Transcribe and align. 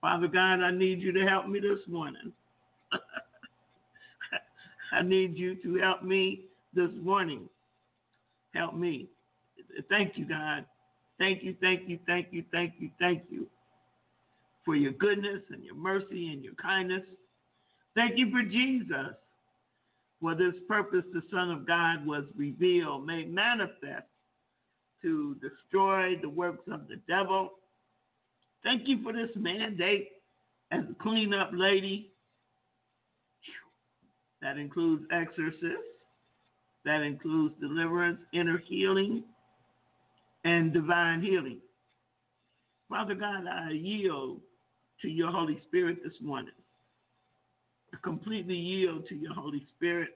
Father 0.00 0.28
God, 0.28 0.60
I 0.60 0.70
need 0.70 1.00
you 1.00 1.12
to 1.12 1.26
help 1.26 1.48
me 1.48 1.60
this 1.60 1.80
morning. 1.88 2.32
I 4.92 5.02
need 5.02 5.36
you 5.36 5.56
to 5.56 5.74
help 5.76 6.02
me 6.02 6.42
this 6.74 6.90
morning. 7.02 7.48
Help 8.54 8.74
me. 8.74 9.08
Thank 9.88 10.16
you, 10.16 10.24
God. 10.24 10.64
Thank 11.18 11.42
you, 11.42 11.56
thank 11.60 11.88
you, 11.88 11.98
thank 12.06 12.28
you, 12.30 12.44
thank 12.52 12.74
you, 12.78 12.90
thank 13.00 13.24
you 13.28 13.46
for 14.64 14.76
your 14.76 14.92
goodness 14.92 15.42
and 15.50 15.64
your 15.64 15.74
mercy 15.74 16.32
and 16.32 16.44
your 16.44 16.54
kindness. 16.54 17.02
Thank 17.96 18.16
you 18.16 18.30
for 18.30 18.42
Jesus. 18.42 19.16
For 20.20 20.34
this 20.34 20.54
purpose, 20.68 21.04
the 21.12 21.22
Son 21.30 21.50
of 21.50 21.66
God 21.66 22.06
was 22.06 22.24
revealed, 22.36 23.06
made 23.06 23.32
manifest 23.32 24.06
to 25.02 25.36
destroy 25.36 26.16
the 26.20 26.28
works 26.28 26.64
of 26.70 26.88
the 26.88 26.96
devil. 27.08 27.52
Thank 28.64 28.88
you 28.88 29.02
for 29.02 29.12
this 29.12 29.30
mandate 29.36 30.08
as 30.70 30.84
a 30.90 31.02
cleanup 31.02 31.50
lady. 31.52 32.10
That 34.42 34.56
includes 34.56 35.04
exorcists, 35.10 35.62
that 36.84 37.02
includes 37.02 37.54
deliverance, 37.60 38.18
inner 38.32 38.58
healing, 38.68 39.24
and 40.44 40.72
divine 40.72 41.22
healing. 41.22 41.58
Father 42.88 43.14
God, 43.14 43.46
I 43.46 43.70
yield 43.72 44.40
to 45.02 45.08
your 45.08 45.30
Holy 45.30 45.60
Spirit 45.66 45.98
this 46.02 46.14
morning. 46.22 46.52
I 47.92 47.96
completely 48.02 48.54
yield 48.54 49.06
to 49.08 49.14
your 49.14 49.34
Holy 49.34 49.66
Spirit. 49.76 50.10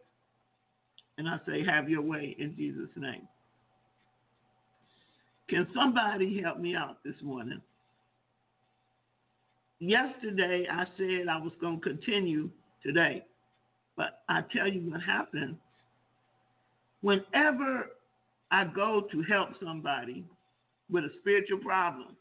And 1.19 1.29
I 1.29 1.39
say, 1.47 1.65
have 1.65 1.91
your 1.91 2.03
way 2.03 2.35
in 2.39 2.57
Jesus' 2.57 2.89
name. 2.97 3.29
Can 5.49 5.67
somebody 5.75 6.41
help 6.41 6.59
me 6.59 6.75
out 6.75 6.99
this 7.05 7.15
morning? 7.23 7.61
Yesterday, 9.83 10.65
I 10.71 10.85
said 10.97 11.27
I 11.29 11.39
was 11.39 11.51
going 11.61 11.81
to 11.81 11.83
continue 11.83 12.49
today. 12.85 13.25
But 13.97 14.23
I 14.29 14.43
tell 14.57 14.69
you 14.69 14.89
what 14.89 15.03
happened. 15.03 15.57
Whenever 17.01 17.91
I 18.53 18.65
go 18.65 19.09
to 19.11 19.23
help 19.23 19.49
somebody 19.61 20.25
with 20.89 21.03
a 21.03 21.09
spiritual 21.19 21.59
problem, 21.59 22.15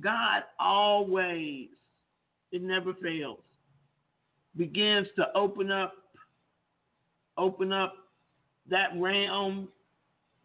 God 0.00 0.44
always, 0.58 1.68
it 2.52 2.62
never 2.62 2.94
fails, 2.94 3.40
begins 4.56 5.08
to 5.16 5.26
open 5.34 5.70
up, 5.70 5.92
open 7.36 7.70
up 7.70 7.92
that 8.70 8.92
realm, 8.96 9.68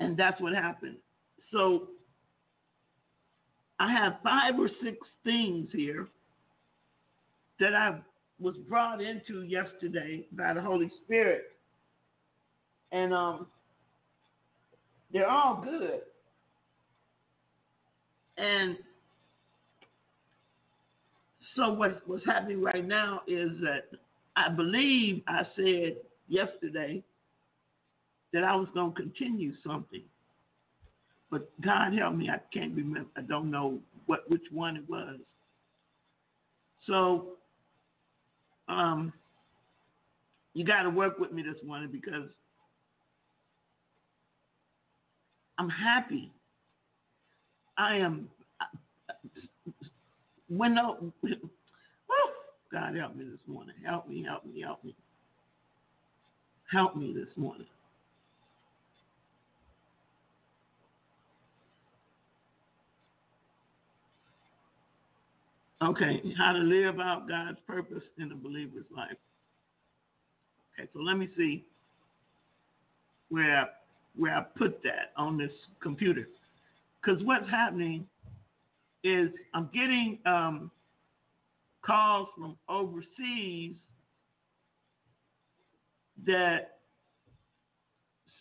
and 0.02 0.18
that's 0.18 0.42
what 0.42 0.54
happened. 0.54 0.98
So 1.54 1.88
I 3.80 3.92
have 3.92 4.18
five 4.24 4.60
or 4.60 4.70
six 4.84 4.98
things 5.24 5.70
here 5.72 6.08
that 7.60 7.74
I 7.74 8.00
was 8.40 8.56
brought 8.68 9.02
into 9.02 9.44
yesterday 9.44 10.26
by 10.32 10.54
the 10.54 10.62
Holy 10.62 10.92
Spirit. 11.04 11.52
And 12.92 13.14
um, 13.14 13.48
they're 15.12 15.30
all 15.30 15.64
good. 15.64 16.02
And 18.38 18.78
so 21.56 21.72
what, 21.74 22.02
what's 22.08 22.26
happening 22.26 22.62
right 22.62 22.86
now 22.86 23.22
is 23.28 23.52
that 23.62 23.98
I 24.36 24.50
believe 24.50 25.22
I 25.28 25.44
said 25.56 25.98
yesterday 26.28 27.04
that 28.34 28.44
I 28.44 28.56
was 28.56 28.68
going 28.74 28.94
to 28.94 29.02
continue 29.02 29.54
something. 29.66 30.04
But 31.34 31.50
God 31.62 31.98
help 31.98 32.14
me, 32.14 32.30
I 32.30 32.38
can't 32.56 32.76
remember. 32.76 33.10
I 33.18 33.22
don't 33.22 33.50
know 33.50 33.80
what 34.06 34.30
which 34.30 34.44
one 34.52 34.78
it 34.78 34.88
was. 34.88 35.18
So 36.86 37.30
um, 38.68 39.12
you 40.54 40.64
got 40.64 40.84
to 40.84 40.92
work 40.92 41.18
with 41.18 41.32
me 41.32 41.42
this 41.42 41.58
morning 41.66 41.90
because 41.92 42.30
I'm 45.58 45.70
happy. 45.70 46.32
I 47.80 47.96
am. 47.96 48.30
When 50.50 50.76
no, 50.76 51.12
God 52.72 52.96
help 52.96 53.16
me 53.16 53.26
this 53.26 53.42
morning. 53.48 53.74
Help 53.84 54.08
me, 54.08 54.24
help 54.24 54.46
me, 54.46 54.62
help 54.62 54.84
me. 54.84 54.96
Help 56.72 56.96
me 56.96 57.12
this 57.12 57.36
morning. 57.36 57.66
Okay, 65.84 66.22
how 66.38 66.54
to 66.54 66.60
live 66.60 67.00
out 67.00 67.28
God's 67.28 67.58
purpose 67.68 68.04
in 68.18 68.32
a 68.32 68.36
believer's 68.36 68.86
life. 68.96 69.18
Okay, 70.80 70.88
so 70.94 71.00
let 71.00 71.18
me 71.18 71.30
see 71.36 71.66
where 73.30 73.68
where 74.16 74.36
I 74.36 74.44
put 74.58 74.82
that 74.84 75.12
on 75.18 75.38
this 75.38 75.52
computer, 75.82 76.30
because 77.02 77.22
what's 77.24 77.50
happening 77.50 78.08
is 79.04 79.30
I'm 79.54 79.70
getting 79.74 80.20
um, 80.26 80.72
calls 81.86 82.30
from 82.38 82.56
overseas 82.70 83.74
that 86.26 86.78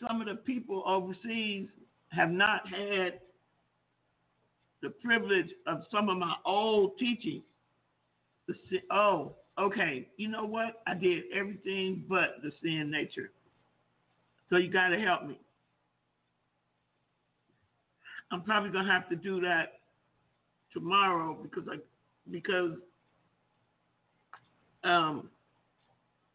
some 0.00 0.20
of 0.20 0.28
the 0.28 0.37
people 0.37 0.84
overseas 0.87 1.66
have 2.11 2.30
not 2.30 2.68
had 2.68 3.18
the 4.82 4.90
privilege 4.90 5.48
of 5.66 5.82
some 5.90 6.08
of 6.08 6.18
my 6.18 6.34
old 6.44 6.98
teaching. 6.98 7.42
Oh, 8.90 9.36
okay. 9.58 10.08
You 10.16 10.28
know 10.28 10.44
what? 10.44 10.82
I 10.86 10.94
did 10.94 11.24
everything 11.34 12.04
but 12.08 12.36
the 12.42 12.50
sin 12.62 12.90
nature. 12.90 13.30
So 14.50 14.56
you 14.56 14.70
got 14.70 14.88
to 14.88 14.98
help 14.98 15.26
me. 15.26 15.38
I'm 18.32 18.42
probably 18.42 18.70
gonna 18.70 18.90
have 18.90 19.08
to 19.10 19.16
do 19.16 19.40
that 19.42 19.80
tomorrow 20.72 21.36
because 21.42 21.64
I 21.70 21.76
because 22.30 22.72
um 24.84 25.28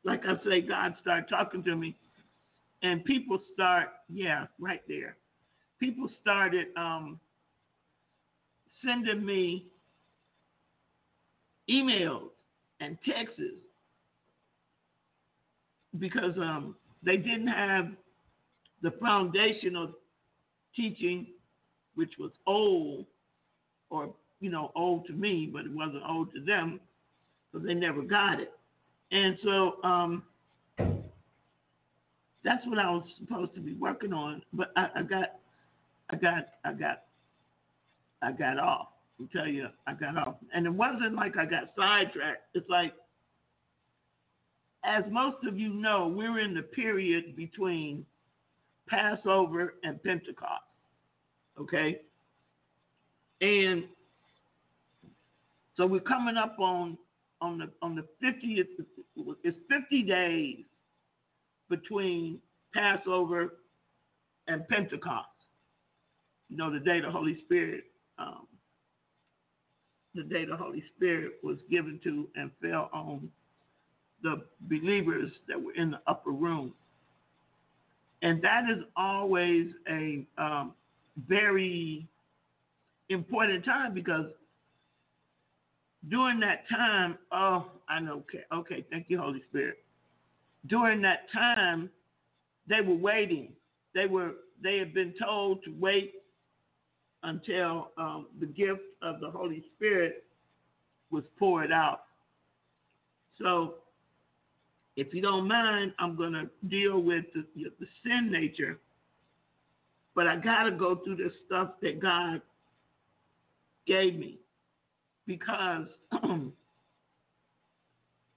like 0.03 0.21
I 0.25 0.35
say, 0.45 0.61
God 0.61 0.95
started 1.01 1.27
talking 1.27 1.63
to 1.63 1.75
me, 1.75 1.95
and 2.83 3.03
people 3.03 3.39
start 3.53 3.89
yeah 4.09 4.45
right 4.59 4.81
there. 4.87 5.17
People 5.79 6.07
started 6.21 6.67
um 6.77 7.19
sending 8.85 9.25
me 9.25 9.65
emails 11.69 12.29
and 12.79 12.97
texts 13.05 13.41
because 15.99 16.37
um, 16.37 16.75
they 17.03 17.17
didn't 17.17 17.47
have 17.47 17.87
the 18.81 18.91
foundational 19.01 19.91
teaching, 20.75 21.27
which 21.95 22.11
was 22.19 22.31
old, 22.45 23.05
or 23.89 24.13
you 24.39 24.51
know, 24.51 24.71
old 24.75 25.07
to 25.07 25.13
me, 25.13 25.49
but 25.51 25.65
it 25.65 25.71
wasn't 25.71 26.03
old 26.07 26.31
to 26.33 26.41
them, 26.41 26.79
so 27.51 27.59
they 27.59 27.73
never 27.73 28.01
got 28.01 28.39
it. 28.39 28.51
And 29.11 29.37
so 29.43 29.83
um, 29.83 30.23
that's 32.43 32.65
what 32.67 32.77
I 32.77 32.89
was 32.91 33.03
supposed 33.19 33.55
to 33.55 33.61
be 33.61 33.73
working 33.73 34.13
on, 34.13 34.43
but 34.53 34.71
I, 34.75 34.89
I 34.97 35.01
got, 35.03 35.33
I 36.11 36.15
got, 36.17 36.47
I 36.63 36.73
got 36.73 37.03
I 38.21 38.31
got 38.31 38.59
off. 38.59 38.89
I'll 39.19 39.27
tell 39.27 39.47
you, 39.47 39.67
I 39.85 39.93
got 39.93 40.17
off. 40.17 40.35
And 40.53 40.65
it 40.65 40.73
wasn't 40.73 41.15
like 41.15 41.37
I 41.37 41.45
got 41.45 41.71
sidetracked. 41.75 42.43
It's 42.53 42.69
like, 42.69 42.93
as 44.85 45.03
most 45.11 45.37
of 45.47 45.57
you 45.57 45.69
know, 45.69 46.07
we're 46.07 46.39
in 46.39 46.53
the 46.53 46.61
period 46.61 47.35
between 47.35 48.05
Passover 48.87 49.75
and 49.83 50.01
Pentecost. 50.03 50.63
Okay? 51.59 52.01
And 53.41 53.85
so 55.75 55.85
we're 55.85 55.99
coming 55.99 56.37
up 56.37 56.57
on 56.59 56.97
on 57.39 57.59
the 57.59 57.69
on 57.83 57.95
the 57.95 58.03
50th 58.25 58.65
it's 59.43 59.57
50 59.69 60.03
days 60.03 60.57
between 61.69 62.39
Passover 62.73 63.57
and 64.47 64.67
Pentecost. 64.67 65.27
You 66.49 66.57
know, 66.57 66.71
the 66.71 66.79
day 66.79 66.99
the 66.99 67.11
Holy 67.11 67.39
Spirit 67.45 67.83
um, 68.19 68.47
the 70.15 70.23
day 70.23 70.45
the 70.45 70.57
Holy 70.57 70.83
Spirit 70.95 71.33
was 71.43 71.57
given 71.69 71.99
to 72.03 72.27
and 72.35 72.51
fell 72.61 72.89
on 72.93 73.29
the 74.23 74.41
believers 74.61 75.31
that 75.47 75.61
were 75.61 75.73
in 75.73 75.91
the 75.91 75.99
upper 76.07 76.31
room. 76.31 76.73
And 78.21 78.41
that 78.41 78.63
is 78.69 78.83
always 78.95 79.67
a 79.89 80.25
um, 80.37 80.73
very 81.27 82.07
important 83.09 83.63
time 83.63 83.93
because 83.93 84.25
during 86.09 86.39
that 86.39 86.63
time, 86.69 87.17
oh, 87.31 87.67
I 87.89 87.99
know. 87.99 88.23
Okay, 88.29 88.43
okay. 88.53 88.85
Thank 88.89 89.05
you, 89.09 89.19
Holy 89.19 89.43
Spirit. 89.49 89.77
During 90.67 91.01
that 91.03 91.31
time, 91.33 91.89
they 92.67 92.81
were 92.81 92.95
waiting. 92.95 93.53
They 93.93 94.05
were 94.05 94.31
they 94.61 94.77
had 94.79 94.93
been 94.93 95.13
told 95.21 95.63
to 95.63 95.73
wait 95.79 96.13
until 97.23 97.91
um, 97.97 98.27
the 98.39 98.45
gift 98.45 98.81
of 99.01 99.19
the 99.19 99.29
Holy 99.29 99.63
Spirit 99.75 100.23
was 101.11 101.23
poured 101.39 101.71
out. 101.71 102.03
So, 103.41 103.75
if 104.95 105.13
you 105.13 105.21
don't 105.21 105.47
mind, 105.47 105.93
I'm 105.99 106.15
going 106.15 106.33
to 106.33 106.49
deal 106.67 106.99
with 106.99 107.25
the, 107.33 107.45
the 107.55 107.87
sin 108.03 108.31
nature, 108.31 108.79
but 110.15 110.25
I 110.25 110.37
got 110.37 110.63
to 110.63 110.71
go 110.71 110.95
through 110.95 111.17
the 111.17 111.31
stuff 111.45 111.73
that 111.81 112.01
God 112.01 112.41
gave 113.85 114.15
me 114.15 114.39
because 115.27 115.85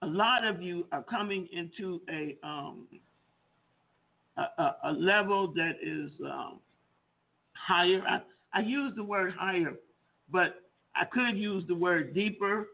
a 0.02 0.06
lot 0.06 0.46
of 0.46 0.60
you 0.60 0.86
are 0.92 1.02
coming 1.02 1.48
into 1.52 2.00
a 2.10 2.36
um, 2.46 2.86
a, 4.36 4.74
a, 4.84 4.92
level 4.92 5.52
that 5.54 5.74
is 5.82 6.10
um, 6.24 6.60
higher. 7.52 8.02
I, 8.08 8.20
I 8.52 8.60
use 8.60 8.92
the 8.96 9.04
word 9.04 9.34
higher, 9.38 9.74
but 10.30 10.56
I 10.94 11.04
could 11.04 11.36
use 11.36 11.64
the 11.68 11.74
word 11.74 12.14
deeper, 12.14 12.68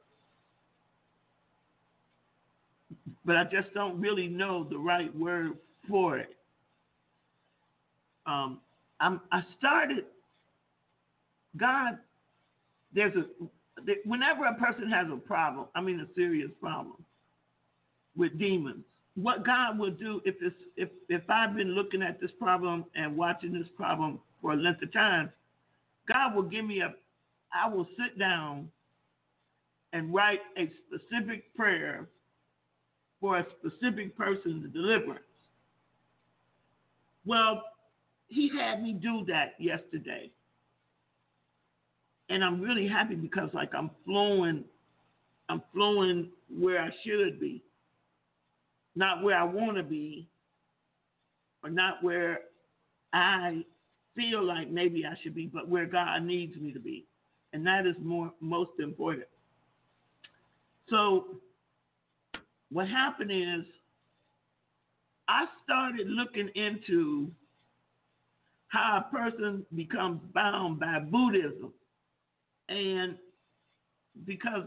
but 3.24 3.36
I 3.36 3.44
just 3.44 3.72
don't 3.74 4.00
really 4.00 4.28
know 4.28 4.64
the 4.64 4.78
right 4.78 5.14
word 5.16 5.52
for 5.88 6.18
it. 6.18 6.30
Um, 8.26 8.60
I'm, 9.00 9.20
I 9.30 9.42
started. 9.58 10.04
God, 11.56 11.98
there's 12.94 13.14
a 13.16 13.24
whenever 14.04 14.46
a 14.46 14.54
person 14.54 14.90
has 14.90 15.06
a 15.12 15.16
problem, 15.16 15.66
I 15.74 15.80
mean 15.80 16.00
a 16.00 16.06
serious 16.14 16.50
problem 16.60 16.96
with 18.16 18.38
demons, 18.38 18.84
what 19.14 19.44
God 19.44 19.78
will 19.78 19.90
do 19.90 20.20
if 20.24 20.36
it's 20.40 20.56
if 20.76 20.88
if 21.08 21.22
I've 21.28 21.54
been 21.54 21.74
looking 21.74 22.02
at 22.02 22.20
this 22.20 22.30
problem 22.38 22.84
and 22.94 23.16
watching 23.16 23.52
this 23.52 23.68
problem 23.76 24.20
for 24.40 24.52
a 24.52 24.56
length 24.56 24.82
of 24.82 24.92
time, 24.92 25.30
God 26.08 26.34
will 26.34 26.42
give 26.42 26.64
me 26.64 26.80
a 26.80 26.94
I 27.52 27.68
will 27.68 27.86
sit 27.96 28.18
down 28.18 28.70
and 29.92 30.12
write 30.12 30.40
a 30.58 30.70
specific 30.86 31.54
prayer 31.54 32.06
for 33.20 33.38
a 33.38 33.46
specific 33.58 34.16
person's 34.16 34.72
deliverance. 34.72 35.22
Well, 37.24 37.62
he 38.28 38.50
had 38.56 38.82
me 38.82 38.92
do 38.92 39.24
that 39.26 39.54
yesterday 39.58 40.30
and 42.28 42.44
I'm 42.44 42.60
really 42.60 42.88
happy 42.88 43.14
because 43.14 43.50
like 43.52 43.74
I'm 43.74 43.90
flowing, 44.04 44.64
I'm 45.48 45.62
flowing 45.72 46.30
where 46.48 46.80
I 46.80 46.90
should 47.04 47.38
be, 47.40 47.62
not 48.94 49.22
where 49.22 49.36
I 49.38 49.44
want 49.44 49.76
to 49.76 49.82
be, 49.82 50.28
or 51.62 51.70
not 51.70 52.02
where 52.02 52.40
I 53.12 53.64
feel 54.16 54.42
like 54.44 54.70
maybe 54.70 55.04
I 55.04 55.14
should 55.22 55.34
be, 55.34 55.46
but 55.46 55.68
where 55.68 55.86
God 55.86 56.22
needs 56.22 56.56
me 56.56 56.72
to 56.72 56.80
be, 56.80 57.06
and 57.52 57.64
that 57.66 57.86
is 57.86 57.94
more 58.02 58.32
most 58.40 58.72
important. 58.80 59.28
So, 60.88 61.40
what 62.70 62.88
happened 62.88 63.30
is, 63.30 63.66
I 65.28 65.46
started 65.64 66.08
looking 66.08 66.48
into 66.54 67.30
how 68.68 69.04
a 69.06 69.14
person 69.14 69.64
becomes 69.74 70.20
bound 70.34 70.80
by 70.80 70.98
Buddhism 71.00 71.72
and 72.68 73.16
because 74.24 74.64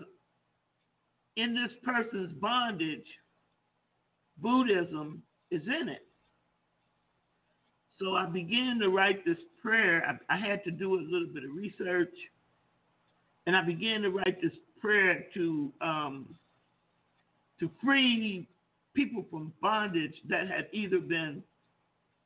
in 1.35 1.53
this 1.53 1.71
person's 1.83 2.31
bondage, 2.39 3.05
Buddhism 4.37 5.21
is 5.51 5.61
in 5.65 5.89
it. 5.89 6.05
So 7.99 8.15
I 8.15 8.25
began 8.25 8.79
to 8.79 8.89
write 8.89 9.25
this 9.25 9.37
prayer. 9.61 10.19
I, 10.29 10.35
I, 10.35 10.37
had 10.37 10.63
to 10.63 10.71
do 10.71 10.95
a 10.95 11.01
little 11.01 11.27
bit 11.33 11.43
of 11.43 11.53
research, 11.53 12.13
and 13.45 13.55
I 13.55 13.63
began 13.63 14.01
to 14.03 14.09
write 14.09 14.41
this 14.41 14.53
prayer 14.79 15.25
to 15.33 15.71
um, 15.81 16.35
to 17.59 17.69
free 17.83 18.47
people 18.95 19.25
from 19.29 19.51
bondage 19.61 20.13
that 20.29 20.47
had 20.47 20.67
either 20.71 20.99
been 20.99 21.43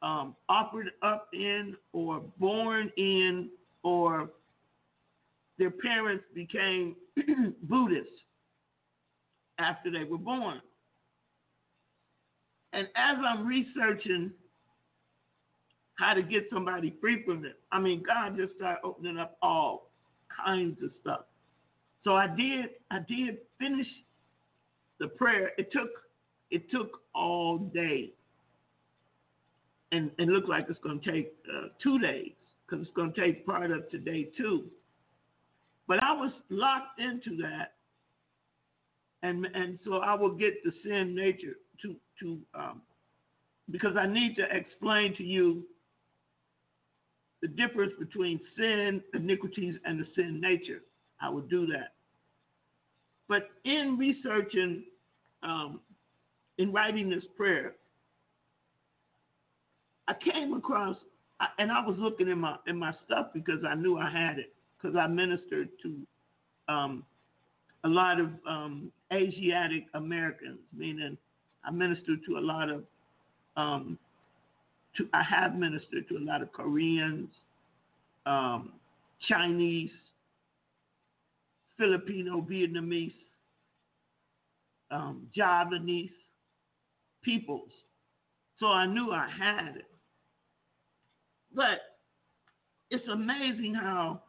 um, 0.03 0.35
offered 0.47 0.91
up 1.01 1.29
in, 1.33 1.75
or 1.91 2.21
born 2.37 2.91
in, 2.97 3.49
or 3.83 4.29
their 5.57 5.71
parents 5.71 6.25
became 6.35 6.95
Buddhists 7.63 8.11
after 9.59 9.89
they 9.89 10.03
were 10.03 10.17
born. 10.17 10.61
And 12.73 12.87
as 12.95 13.17
I'm 13.25 13.45
researching 13.45 14.31
how 16.03 16.13
to 16.13 16.21
get 16.21 16.47
somebody 16.51 16.93
free 16.99 17.23
from 17.23 17.41
this, 17.41 17.53
I 17.71 17.79
mean, 17.79 18.03
God 18.05 18.35
just 18.35 18.55
started 18.55 18.79
opening 18.83 19.17
up 19.17 19.37
all 19.41 19.89
kinds 20.45 20.77
of 20.83 20.91
stuff. 21.01 21.21
So 22.03 22.15
I 22.15 22.27
did, 22.27 22.65
I 22.91 22.99
did 23.07 23.37
finish 23.57 23.87
the 24.99 25.07
prayer. 25.07 25.51
It 25.57 25.71
took, 25.71 25.89
it 26.51 26.69
took 26.69 26.99
all 27.15 27.57
day, 27.57 28.11
and 29.93 30.11
it 30.17 30.27
looked 30.27 30.49
like 30.49 30.65
it's 30.69 30.79
going 30.83 30.99
to 30.99 31.11
take 31.11 31.33
uh, 31.49 31.67
two 31.81 31.99
days 31.99 32.33
because 32.65 32.85
it's 32.85 32.95
going 32.95 33.13
to 33.13 33.21
take 33.21 33.45
part 33.45 33.71
of 33.71 33.89
today 33.89 34.29
too. 34.37 34.65
But 35.87 36.03
I 36.03 36.11
was 36.13 36.31
locked 36.49 36.99
into 36.99 37.41
that, 37.43 37.75
and 39.21 39.45
and 39.53 39.79
so 39.85 39.97
I 39.97 40.15
will 40.15 40.33
get 40.33 40.63
the 40.65 40.71
sin 40.83 41.15
nature 41.15 41.55
to 41.81 41.95
to 42.19 42.39
um, 42.55 42.81
because 43.71 43.95
I 43.97 44.07
need 44.07 44.35
to 44.35 44.43
explain 44.51 45.15
to 45.17 45.23
you 45.23 45.63
the 47.43 47.49
difference 47.49 47.91
between 47.99 48.39
sin, 48.57 49.03
iniquities, 49.13 49.75
and 49.83 49.99
the 49.99 50.05
sin 50.15 50.39
nature. 50.39 50.81
I 51.21 51.29
will 51.29 51.41
do 51.41 51.67
that. 51.67 51.93
But 53.27 53.49
in 53.65 53.97
researching, 53.97 54.83
um, 55.43 55.81
in 56.57 56.71
writing 56.71 57.09
this 57.09 57.23
prayer, 57.35 57.73
I 60.07 60.13
came 60.13 60.53
across, 60.53 60.95
and 61.59 61.69
I 61.69 61.85
was 61.85 61.97
looking 61.99 62.29
in 62.29 62.39
my 62.39 62.55
in 62.65 62.77
my 62.77 62.93
stuff 63.05 63.27
because 63.33 63.59
I 63.67 63.75
knew 63.75 63.97
I 63.97 64.09
had 64.09 64.39
it 64.39 64.53
because 64.81 64.95
I 64.95 65.07
ministered 65.07 65.67
to 65.83 66.73
um, 66.73 67.03
a 67.83 67.89
lot 67.89 68.21
of 68.21 68.29
um, 68.47 68.89
Asiatic 69.11 69.85
Americans, 69.95 70.59
meaning 70.73 71.17
I 71.65 71.71
ministered 71.71 72.19
to 72.27 72.37
a 72.37 72.39
lot 72.39 72.69
of, 72.69 72.83
um, 73.57 73.99
to, 74.97 75.07
I 75.13 75.23
have 75.23 75.55
ministered 75.55 76.07
to 76.09 76.17
a 76.17 76.23
lot 76.23 76.41
of 76.41 76.51
Koreans, 76.51 77.29
um, 78.25 78.73
Chinese, 79.27 79.91
Filipino, 81.77 82.41
Vietnamese, 82.41 83.13
um, 84.91 85.27
Javanese 85.35 86.11
peoples. 87.23 87.69
So 88.59 88.67
I 88.67 88.85
knew 88.85 89.11
I 89.11 89.27
had 89.27 89.77
it. 89.77 89.85
But 91.55 91.79
it's 92.89 93.07
amazing 93.11 93.73
how 93.73 94.21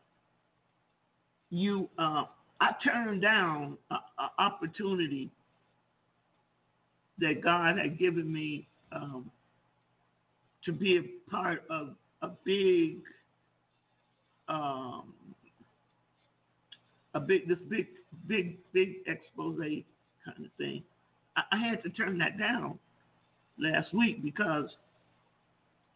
you 1.51 1.89
uh, 1.99 2.25
I 2.61 2.71
turned 2.83 3.23
down 3.23 3.77
an 3.91 3.99
opportunity 4.39 5.31
that 7.19 7.43
God 7.43 7.79
had 7.79 7.99
given 7.99 8.33
me 8.33 8.67
um, 8.93 9.31
to 10.65 10.73
be 10.73 10.99
a 10.99 11.31
part 11.31 11.63
of 11.71 11.95
a 12.23 12.29
big 12.45 12.99
um, 14.49 15.15
a 17.15 17.21
big 17.21 17.49
this 17.49 17.59
big 17.69 17.87
big 18.27 18.59
big 18.73 18.97
expose 19.07 19.59
kind 19.59 20.45
of 20.45 20.53
thing. 20.59 20.83
I, 21.37 21.43
I 21.53 21.59
had 21.59 21.83
to 21.83 21.91
turn 21.91 22.19
that 22.19 22.39
down 22.39 22.79
last 23.59 23.93
week 23.95 24.23
because 24.23 24.69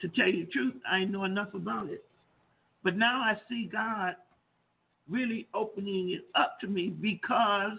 to 0.00 0.08
tell 0.08 0.28
you 0.28 0.46
the 0.46 0.52
truth, 0.52 0.75
I 0.88 1.04
know 1.04 1.25
enough 1.25 1.54
about 1.54 1.88
it. 1.88 2.04
But 2.84 2.96
now 2.96 3.20
I 3.20 3.37
see 3.48 3.68
God 3.70 4.14
really 5.08 5.48
opening 5.54 6.10
it 6.10 6.25
up 6.34 6.60
to 6.60 6.66
me 6.66 6.88
because 6.88 7.78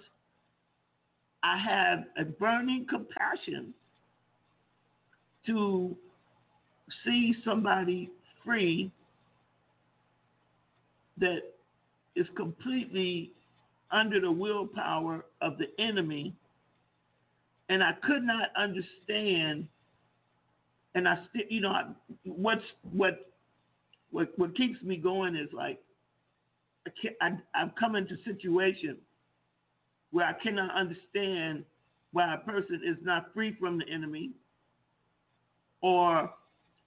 I 1.43 1.57
have 1.57 2.05
a 2.19 2.25
burning 2.25 2.85
compassion 2.89 3.73
to 5.45 5.95
see 7.05 7.35
somebody 7.43 8.09
free 8.45 8.91
that 11.17 11.39
is 12.15 12.27
completely 12.35 13.31
under 13.91 14.19
the 14.19 14.31
willpower 14.31 15.25
of 15.41 15.57
the 15.57 15.67
enemy. 15.81 16.33
And 17.69 17.83
I 17.83 17.91
could 18.03 18.23
not 18.23 18.49
understand, 18.57 19.67
and 20.95 21.07
I 21.07 21.15
still, 21.29 21.43
you 21.49 21.61
know, 21.61 21.95
what's 22.23 22.63
what 22.91 23.31
what 24.11 24.31
what 24.37 24.55
keeps 24.55 24.81
me 24.81 24.97
going 24.97 25.35
is 25.35 25.49
like 25.53 25.79
I 26.87 26.91
can't, 27.01 27.15
I, 27.21 27.61
I've 27.61 27.75
come 27.79 27.95
into 27.95 28.15
situations 28.25 28.97
where 30.11 30.25
I 30.25 30.33
cannot 30.41 30.73
understand 30.75 31.63
why 32.11 32.33
a 32.33 32.37
person 32.37 32.81
is 32.85 32.97
not 33.03 33.33
free 33.33 33.55
from 33.59 33.77
the 33.77 33.85
enemy 33.87 34.31
or 35.81 36.31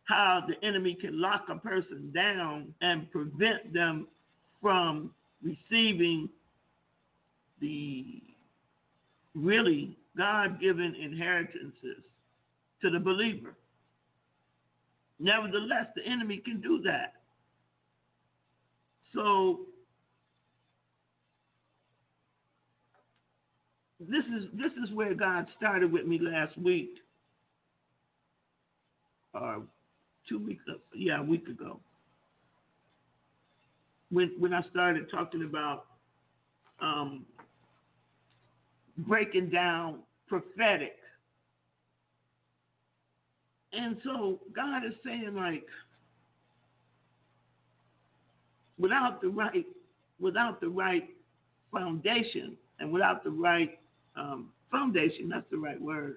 how 0.04 0.42
the 0.46 0.66
enemy 0.66 0.96
can 1.00 1.20
lock 1.20 1.46
a 1.48 1.56
person 1.56 2.10
down 2.14 2.74
and 2.80 3.10
prevent 3.10 3.72
them 3.72 4.06
from 4.60 5.10
receiving 5.42 6.28
the 7.60 8.20
really 9.34 9.96
God 10.16 10.60
given 10.60 10.94
inheritances 10.94 12.02
to 12.82 12.90
the 12.90 12.98
believer. 12.98 13.54
Nevertheless, 15.18 15.86
the 15.94 16.04
enemy 16.04 16.38
can 16.38 16.60
do 16.60 16.82
that. 16.82 17.14
So 19.14 19.60
this 24.00 24.24
is 24.36 24.48
this 24.54 24.72
is 24.82 24.92
where 24.94 25.14
God 25.14 25.46
started 25.56 25.92
with 25.92 26.06
me 26.06 26.18
last 26.18 26.56
week, 26.58 26.96
uh, 29.34 29.60
two 30.28 30.38
weeks, 30.38 30.64
yeah, 30.94 31.20
a 31.20 31.22
week 31.22 31.48
ago. 31.48 31.80
When 34.10 34.32
when 34.38 34.52
I 34.52 34.62
started 34.70 35.10
talking 35.10 35.44
about 35.44 35.86
um, 36.80 37.24
breaking 38.98 39.50
down 39.50 40.00
prophetic, 40.28 40.96
and 43.72 43.96
so 44.04 44.38
God 44.54 44.84
is 44.84 44.94
saying 45.04 45.34
like, 45.34 45.64
without 48.78 49.22
the 49.22 49.28
right, 49.28 49.66
without 50.20 50.60
the 50.60 50.68
right 50.68 51.08
foundation, 51.72 52.56
and 52.80 52.92
without 52.92 53.24
the 53.24 53.30
right 53.30 53.78
um, 54.16 54.50
foundation, 54.70 55.28
that's 55.28 55.46
the 55.50 55.56
right 55.56 55.80
word, 55.80 56.16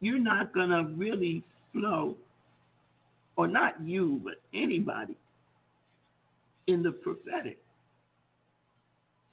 you're 0.00 0.18
not 0.18 0.52
to 0.70 0.92
really 0.96 1.42
flow, 1.72 2.16
or 3.36 3.48
not 3.48 3.80
you, 3.82 4.20
but 4.24 4.34
anybody 4.54 5.16
in 6.66 6.82
the 6.82 6.92
prophetic. 6.92 7.58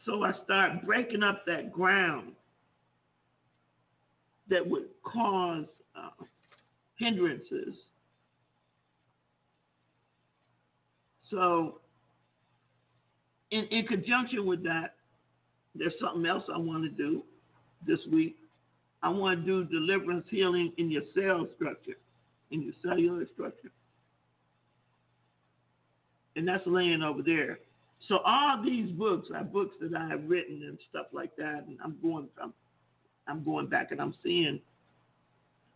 So 0.05 0.23
I 0.23 0.31
start 0.43 0.85
breaking 0.85 1.23
up 1.23 1.45
that 1.45 1.71
ground 1.71 2.33
that 4.49 4.67
would 4.67 4.85
cause 5.03 5.65
uh, 5.95 6.23
hindrances. 6.97 7.75
So, 11.29 11.79
in, 13.51 13.65
in 13.65 13.85
conjunction 13.85 14.45
with 14.45 14.63
that, 14.63 14.95
there's 15.75 15.93
something 16.01 16.25
else 16.25 16.43
I 16.53 16.57
want 16.57 16.83
to 16.83 16.89
do 16.89 17.23
this 17.85 17.99
week. 18.11 18.35
I 19.03 19.09
want 19.09 19.39
to 19.39 19.45
do 19.45 19.63
deliverance 19.65 20.25
healing 20.29 20.73
in 20.77 20.89
your 20.89 21.03
cell 21.13 21.47
structure, 21.55 21.97
in 22.51 22.63
your 22.63 22.73
cellular 22.83 23.25
structure. 23.33 23.71
And 26.39 26.47
that's 26.47 26.65
laying 26.65 27.03
over 27.03 27.21
there. 27.21 27.59
So 28.07 28.19
all 28.19 28.63
these 28.63 28.89
books 28.91 29.27
are 29.35 29.43
books 29.43 29.75
that 29.81 29.93
I 29.93 30.07
have 30.07 30.21
written 30.25 30.63
and 30.63 30.77
stuff 30.89 31.07
like 31.11 31.35
that. 31.35 31.65
And 31.67 31.77
I'm 31.83 31.97
going 32.01 32.29
from 32.33 32.53
I'm 33.27 33.43
going 33.43 33.67
back 33.67 33.91
and 33.91 33.99
I'm 33.99 34.15
seeing 34.23 34.61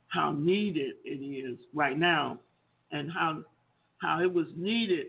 how 0.07 0.31
needed 0.31 0.93
it 1.03 1.09
is 1.09 1.59
right 1.73 1.99
now 1.99 2.39
and 2.93 3.11
how 3.11 3.43
how 3.97 4.21
it 4.21 4.33
was 4.33 4.47
needed 4.55 5.07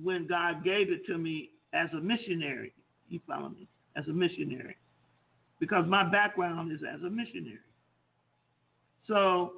when 0.00 0.28
God 0.28 0.62
gave 0.62 0.92
it 0.92 1.04
to 1.06 1.18
me 1.18 1.50
as 1.72 1.90
a 1.92 2.00
missionary. 2.00 2.72
You 3.08 3.18
follow 3.26 3.48
me? 3.48 3.66
As 3.96 4.06
a 4.06 4.12
missionary. 4.12 4.76
Because 5.58 5.86
my 5.88 6.08
background 6.08 6.70
is 6.70 6.82
as 6.88 7.02
a 7.02 7.10
missionary. 7.10 7.58
So, 9.08 9.54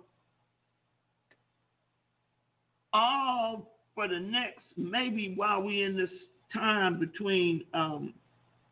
all 2.95 3.72
for 3.95 4.09
the 4.09 4.19
next, 4.19 4.65
maybe 4.77 5.35
while 5.37 5.63
we're 5.63 5.87
in 5.87 5.97
this 5.97 6.11
time 6.53 6.99
between 6.99 7.65
um, 7.75 8.15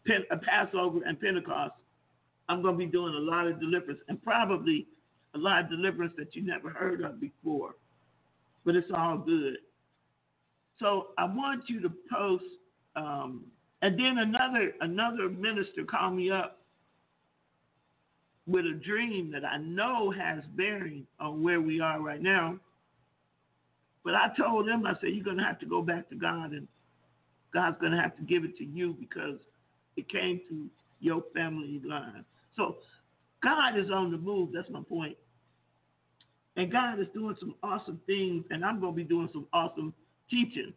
Pen- 0.07 0.25
uh, 0.31 0.37
Passover 0.37 1.01
and 1.05 1.21
Pentecost, 1.21 1.75
I'm 2.49 2.63
going 2.63 2.75
to 2.75 2.79
be 2.79 2.87
doing 2.87 3.15
a 3.15 3.19
lot 3.19 3.47
of 3.47 3.61
deliverance 3.61 4.01
and 4.09 4.23
probably 4.23 4.87
a 5.35 5.39
lot 5.39 5.65
of 5.65 5.71
deliverance 5.71 6.13
that 6.19 6.35
you 6.35 6.43
never 6.43 6.71
heard 6.71 7.03
of 7.03 7.21
before. 7.21 7.75
But 8.65 8.75
it's 8.77 8.91
all 8.95 9.19
good. 9.19 9.59
So 10.79 11.09
I 11.19 11.25
want 11.25 11.65
you 11.69 11.81
to 11.83 11.93
post 12.11 12.45
um, 12.97 13.45
and 13.83 13.99
then 13.99 14.19
another 14.19 14.73
another 14.81 15.29
minister 15.29 15.85
called 15.85 16.15
me 16.15 16.31
up 16.31 16.59
with 18.47 18.67
a 18.67 18.73
dream 18.73 19.31
that 19.33 19.45
I 19.45 19.59
know 19.59 20.11
has 20.11 20.43
bearing 20.57 21.07
on 21.19 21.43
where 21.43 21.61
we 21.61 21.81
are 21.81 22.01
right 22.01 22.21
now. 22.21 22.59
But 24.05 24.15
I 24.15 24.29
told 24.39 24.69
him, 24.69 24.87
I 24.87 24.95
said, 25.01 25.11
you're 25.13 25.25
going 25.25 25.37
to 25.37 25.45
have 25.45 25.59
to 25.61 25.67
go 25.67 25.83
back 25.83 26.09
to 26.09 26.15
God, 26.15 26.53
and 26.53 26.67
God's 27.53 27.79
going 27.81 27.93
to 27.93 28.01
have 28.01 28.17
to 28.17 28.23
give 28.23 28.45
it 28.45 28.57
to 28.59 28.65
you 28.65 28.97
because 28.99 29.39
it 29.97 30.09
came 30.09 30.41
through 30.49 30.69
your 31.01 31.23
family 31.35 31.81
line. 31.85 32.25
So 32.57 32.77
God 33.43 33.79
is 33.79 33.91
on 33.91 34.11
the 34.11 34.19
move. 34.19 34.51
That's 34.55 34.71
my 34.71 34.83
point. 34.89 35.17
And 36.57 36.71
God 36.71 37.01
is 37.01 37.07
doing 37.15 37.37
some 37.39 37.55
awesome 37.63 38.01
things, 38.07 38.45
and 38.51 38.65
I'm 38.65 38.81
going 38.81 38.93
to 38.93 38.97
be 38.97 39.05
doing 39.05 39.29
some 39.33 39.47
awesome 39.53 39.95
teaching. 40.31 40.73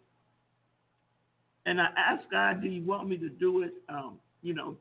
And 1.65 1.79
I 1.79 1.87
asked 1.97 2.25
God, 2.31 2.61
do 2.61 2.67
you 2.67 2.83
want 2.83 3.07
me 3.07 3.17
to 3.17 3.29
do 3.29 3.63
it, 3.63 3.73
um, 3.89 4.19
you 4.41 4.53
know, 4.53 4.77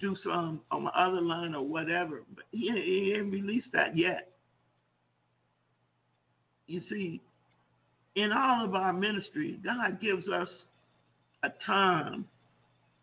do 0.00 0.16
some 0.22 0.60
on 0.70 0.82
my 0.84 0.90
other 0.90 1.20
line 1.20 1.54
or 1.54 1.66
whatever? 1.66 2.22
But 2.34 2.44
he, 2.52 2.70
he 2.70 3.14
ain't 3.16 3.32
released 3.32 3.68
that 3.72 3.96
yet. 3.96 4.32
You 6.66 6.82
see, 6.90 7.22
in 8.18 8.32
all 8.32 8.64
of 8.64 8.74
our 8.74 8.92
ministry, 8.92 9.58
God 9.64 10.00
gives 10.00 10.28
us 10.28 10.48
a 11.44 11.50
time 11.64 12.24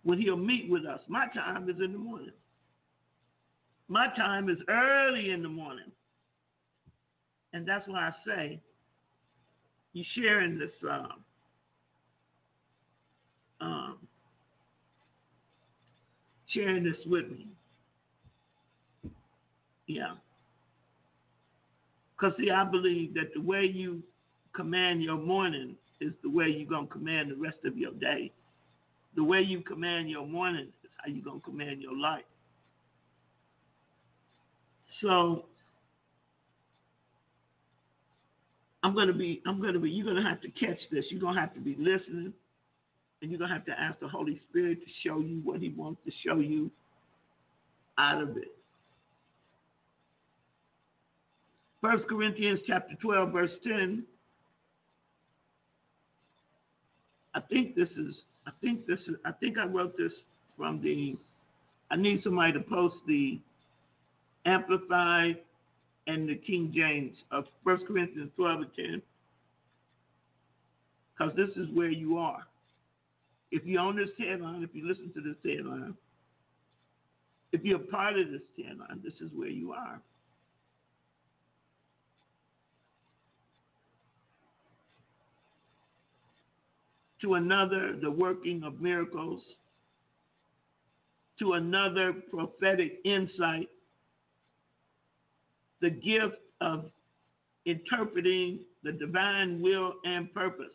when 0.03 0.19
He'll 0.19 0.35
meet 0.35 0.69
with 0.69 0.85
us. 0.85 0.99
My 1.07 1.27
time 1.33 1.69
is 1.69 1.77
in 1.83 1.93
the 1.93 1.97
morning. 1.97 2.33
My 3.87 4.07
time 4.17 4.49
is 4.49 4.57
early 4.67 5.31
in 5.31 5.41
the 5.41 5.49
morning. 5.49 5.91
And 7.53 7.67
that's 7.67 7.87
why 7.87 8.09
I 8.09 8.11
say, 8.27 8.59
you 9.93 10.03
sharing 10.15 10.59
this 10.59 10.71
um, 10.89 11.23
um, 13.61 13.97
sharing 16.53 16.83
this 16.83 16.97
with 17.05 17.29
me. 17.29 17.47
Yeah. 19.87 20.15
Because, 22.17 22.35
see, 22.37 22.51
I 22.51 22.65
believe 22.65 23.13
that 23.13 23.33
the 23.33 23.41
way 23.41 23.63
you 23.65 24.03
command 24.55 25.03
your 25.03 25.17
morning 25.17 25.75
is 26.01 26.13
the 26.23 26.29
way 26.29 26.47
you're 26.47 26.69
going 26.69 26.87
to 26.87 26.93
command 26.93 27.31
the 27.31 27.35
rest 27.35 27.57
of 27.65 27.77
your 27.77 27.91
day. 27.93 28.31
The 29.15 29.23
way 29.23 29.41
you 29.41 29.61
command 29.61 30.09
your 30.09 30.25
morning 30.25 30.67
is 30.83 30.89
how 30.97 31.11
you're 31.11 31.23
going 31.23 31.39
to 31.39 31.45
command 31.45 31.81
your 31.81 31.97
life. 31.97 32.23
So, 35.01 35.45
I'm 38.83 38.93
going 38.93 39.07
to 39.07 39.13
be, 39.13 39.41
I'm 39.45 39.59
going 39.59 39.73
to 39.73 39.79
be, 39.79 39.89
you're 39.89 40.05
going 40.05 40.21
to 40.23 40.29
have 40.29 40.41
to 40.41 40.49
catch 40.49 40.79
this. 40.91 41.05
You're 41.09 41.21
going 41.21 41.35
to 41.35 41.41
have 41.41 41.53
to 41.55 41.59
be 41.59 41.75
listening 41.77 42.33
and 43.21 43.31
you're 43.31 43.39
going 43.39 43.49
to 43.49 43.55
have 43.55 43.65
to 43.65 43.79
ask 43.79 43.99
the 43.99 44.07
Holy 44.07 44.39
Spirit 44.49 44.79
to 44.81 44.87
show 45.03 45.19
you 45.19 45.41
what 45.43 45.59
He 45.59 45.69
wants 45.69 46.01
to 46.05 46.11
show 46.25 46.37
you 46.37 46.69
out 47.97 48.21
of 48.21 48.37
it. 48.37 48.55
First 51.81 52.07
Corinthians 52.07 52.59
chapter 52.67 52.95
12, 53.01 53.31
verse 53.31 53.51
10. 53.63 54.03
I 57.35 57.41
think 57.41 57.75
this 57.75 57.89
is, 57.97 58.15
I 58.47 58.51
think 58.61 58.87
this 58.87 58.99
is, 59.07 59.15
I 59.25 59.31
think 59.33 59.57
I 59.57 59.65
wrote 59.65 59.97
this 59.97 60.13
from 60.57 60.81
the, 60.81 61.17
I 61.91 61.97
need 61.97 62.23
somebody 62.23 62.53
to 62.53 62.61
post 62.61 62.95
the 63.07 63.39
Amplified 64.45 65.37
and 66.07 66.29
the 66.29 66.35
King 66.35 66.71
James 66.73 67.15
of 67.31 67.45
First 67.63 67.85
Corinthians 67.87 68.31
12 68.37 68.61
and 68.61 68.69
10. 68.75 69.01
Because 71.17 71.35
this 71.35 71.49
is 71.57 71.67
where 71.73 71.89
you 71.89 72.17
are. 72.17 72.43
If 73.51 73.65
you're 73.65 73.81
on 73.81 73.97
this 73.97 74.09
TED 74.17 74.41
line, 74.41 74.63
if 74.63 74.69
you 74.73 74.87
listen 74.87 75.11
to 75.13 75.21
this 75.21 75.35
TED 75.45 75.65
line, 75.65 75.93
if 77.51 77.63
you're 77.63 77.79
part 77.79 78.17
of 78.17 78.31
this 78.31 78.41
TED 78.57 78.77
line, 78.77 79.01
this 79.03 79.13
is 79.21 79.29
where 79.35 79.49
you 79.49 79.73
are. 79.73 79.99
To 87.25 87.33
another, 87.33 87.97
the 87.99 88.11
working 88.11 88.61
of 88.61 88.81
miracles. 88.81 89.41
To 91.39 91.53
another, 91.53 92.13
prophetic 92.13 92.99
insight. 93.03 93.67
The 95.81 95.89
gift 95.89 96.37
of 96.61 96.91
interpreting 97.65 98.59
the 98.83 98.91
divine 98.91 99.59
will 99.59 99.95
and 100.05 100.31
purpose 100.35 100.67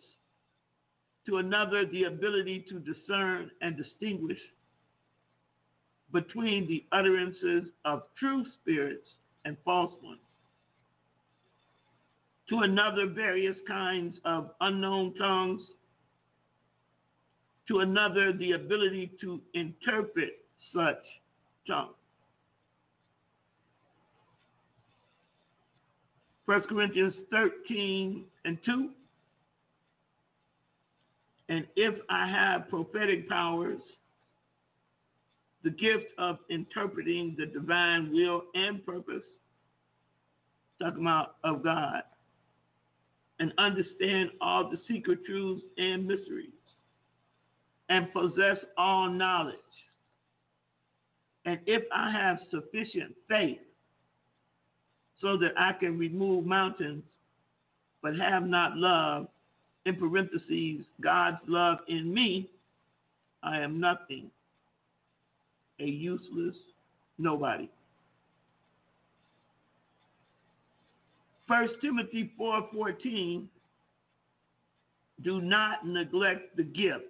to 1.27 1.37
another 1.37 1.87
the 1.87 2.05
ability 2.05 2.65
to 2.69 2.81
discern 2.81 3.53
and 3.61 3.77
distinguish 3.77 4.41
between 6.13 6.67
the 6.67 6.85
utterances 6.91 7.71
of 7.85 8.03
true 8.19 8.45
spirits 8.61 9.07
and 9.45 9.57
false 9.65 9.93
ones. 10.03 10.19
To 12.49 12.63
another, 12.63 13.07
various 13.07 13.57
kinds 13.69 14.17
of 14.25 14.51
unknown 14.61 15.15
tongues. 15.15 15.61
To 17.71 17.79
another, 17.79 18.33
the 18.33 18.53
ability 18.53 19.13
to 19.21 19.41
interpret 19.55 20.45
such 20.75 21.05
tongues. 21.69 21.95
1 26.47 26.63
Corinthians 26.63 27.15
13 27.31 28.25
and 28.45 28.59
2. 28.67 28.91
And 31.49 31.65
if 31.77 31.95
I 32.11 32.27
have 32.27 32.69
prophetic 32.69 33.29
powers, 33.29 33.79
the 35.63 35.71
gift 35.71 36.07
of 36.19 36.39
interpreting 36.49 37.37
the 37.39 37.47
divine 37.47 38.13
will 38.13 38.43
and 38.55 38.85
purpose, 38.85 39.23
talking 40.83 41.03
about 41.03 41.37
of 41.45 41.63
God, 41.63 42.03
and 43.39 43.53
understand 43.59 44.31
all 44.41 44.69
the 44.69 44.81
secret 44.89 45.25
truths 45.25 45.63
and 45.79 46.05
mysteries, 46.05 46.51
and 47.91 48.11
possess 48.13 48.57
all 48.79 49.11
knowledge. 49.11 49.57
And 51.45 51.59
if 51.67 51.83
I 51.93 52.11
have 52.11 52.39
sufficient 52.51 53.15
faith 53.29 53.59
so 55.21 55.37
that 55.37 55.53
I 55.59 55.73
can 55.73 55.99
remove 55.99 56.47
mountains, 56.47 57.03
but 58.01 58.17
have 58.17 58.47
not 58.47 58.77
love, 58.77 59.27
in 59.85 59.97
parentheses, 59.97 60.85
God's 61.01 61.39
love 61.47 61.79
in 61.89 62.13
me, 62.13 62.49
I 63.43 63.59
am 63.61 63.81
nothing, 63.81 64.31
a 65.81 65.85
useless 65.85 66.57
nobody. 67.19 67.69
1 71.49 71.69
Timothy 71.81 72.31
4:14 72.39 73.49
Do 75.23 75.41
not 75.41 75.87
neglect 75.87 76.57
the 76.57 76.63
gift 76.63 77.10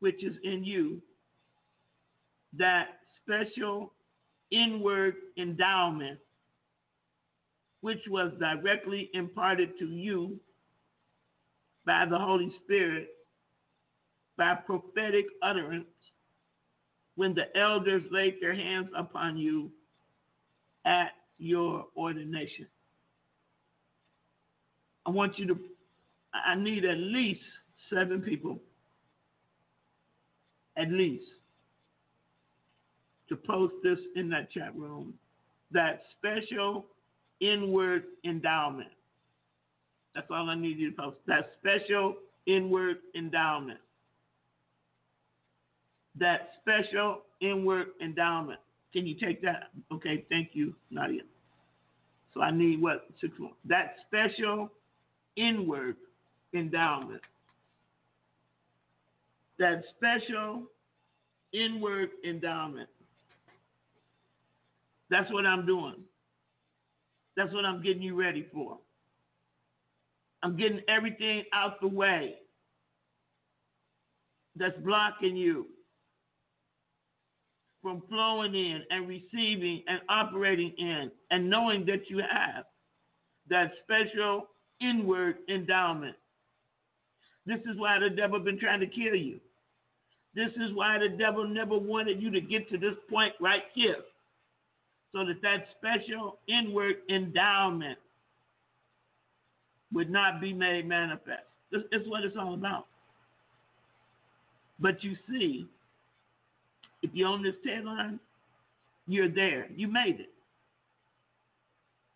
which 0.00 0.24
is 0.24 0.36
in 0.42 0.64
you, 0.64 1.00
that 2.58 2.88
special 3.22 3.92
inward 4.50 5.14
endowment 5.38 6.18
which 7.80 8.00
was 8.08 8.32
directly 8.38 9.08
imparted 9.14 9.78
to 9.78 9.86
you 9.86 10.38
by 11.86 12.04
the 12.04 12.18
Holy 12.18 12.52
Spirit 12.64 13.08
by 14.36 14.54
prophetic 14.54 15.26
utterance 15.42 15.86
when 17.14 17.34
the 17.34 17.54
elders 17.58 18.02
laid 18.10 18.36
their 18.40 18.54
hands 18.54 18.88
upon 18.96 19.36
you 19.36 19.70
at 20.84 21.10
your 21.38 21.86
ordination. 21.96 22.66
I 25.06 25.10
want 25.10 25.38
you 25.38 25.46
to, 25.48 25.58
I 26.34 26.54
need 26.54 26.84
at 26.84 26.98
least 26.98 27.40
seven 27.92 28.20
people, 28.20 28.60
at 30.80 30.90
least, 30.90 31.24
to 33.28 33.36
post 33.36 33.74
this 33.82 33.98
in 34.16 34.28
that 34.30 34.50
chat 34.50 34.74
room. 34.76 35.14
That 35.72 36.02
special 36.18 36.86
inward 37.40 38.04
endowment. 38.24 38.90
That's 40.14 40.26
all 40.30 40.48
I 40.50 40.56
need 40.56 40.78
you 40.78 40.90
to 40.90 40.96
post. 40.96 41.18
That 41.26 41.52
special 41.60 42.16
inward 42.46 42.96
endowment. 43.14 43.78
That 46.18 46.50
special 46.60 47.20
inward 47.40 47.88
endowment. 48.02 48.58
Can 48.92 49.06
you 49.06 49.14
take 49.14 49.40
that? 49.42 49.70
Okay, 49.92 50.24
thank 50.28 50.50
you, 50.54 50.74
Nadia. 50.90 51.22
So 52.34 52.40
I 52.40 52.50
need 52.50 52.80
what? 52.82 53.06
Six 53.20 53.32
more. 53.38 53.52
That 53.64 53.94
special 54.06 54.70
inward 55.36 55.96
endowment. 56.52 57.22
That 59.60 59.84
special 59.96 60.64
inward 61.52 62.08
endowment. 62.26 62.88
That's 65.10 65.30
what 65.30 65.44
I'm 65.44 65.66
doing. 65.66 65.96
That's 67.36 67.52
what 67.52 67.66
I'm 67.66 67.82
getting 67.82 68.02
you 68.02 68.18
ready 68.18 68.46
for. 68.54 68.78
I'm 70.42 70.56
getting 70.56 70.80
everything 70.88 71.44
out 71.52 71.80
the 71.82 71.88
way 71.88 72.36
that's 74.56 74.78
blocking 74.82 75.36
you 75.36 75.66
from 77.82 78.02
flowing 78.08 78.54
in 78.54 78.82
and 78.90 79.06
receiving 79.06 79.82
and 79.88 80.00
operating 80.08 80.72
in 80.78 81.10
and 81.30 81.50
knowing 81.50 81.84
that 81.86 82.08
you 82.08 82.18
have 82.18 82.64
that 83.50 83.72
special 83.84 84.48
inward 84.80 85.36
endowment. 85.50 86.16
This 87.46 87.60
is 87.70 87.78
why 87.78 87.98
the 87.98 88.10
devil 88.10 88.38
been 88.40 88.58
trying 88.58 88.80
to 88.80 88.86
kill 88.86 89.14
you. 89.14 89.40
This 90.34 90.50
is 90.52 90.72
why 90.74 90.98
the 90.98 91.08
devil 91.08 91.46
never 91.46 91.76
wanted 91.76 92.22
you 92.22 92.30
to 92.30 92.40
get 92.40 92.68
to 92.70 92.78
this 92.78 92.94
point 93.08 93.32
right 93.40 93.62
here 93.74 93.96
so 95.12 95.24
that 95.24 95.42
that 95.42 95.66
special 95.78 96.38
inward 96.48 96.96
endowment 97.08 97.98
would 99.92 100.08
not 100.08 100.40
be 100.40 100.52
made 100.52 100.86
manifest. 100.86 101.42
This 101.72 101.82
is 101.92 102.08
what 102.08 102.24
it's 102.24 102.36
all 102.36 102.54
about. 102.54 102.86
But 104.78 105.02
you 105.02 105.16
see, 105.28 105.66
if 107.02 107.10
you're 107.12 107.28
on 107.28 107.42
this 107.42 107.54
line, 107.84 108.20
you're 109.06 109.28
there. 109.28 109.66
You 109.74 109.88
made 109.88 110.20
it. 110.20 110.30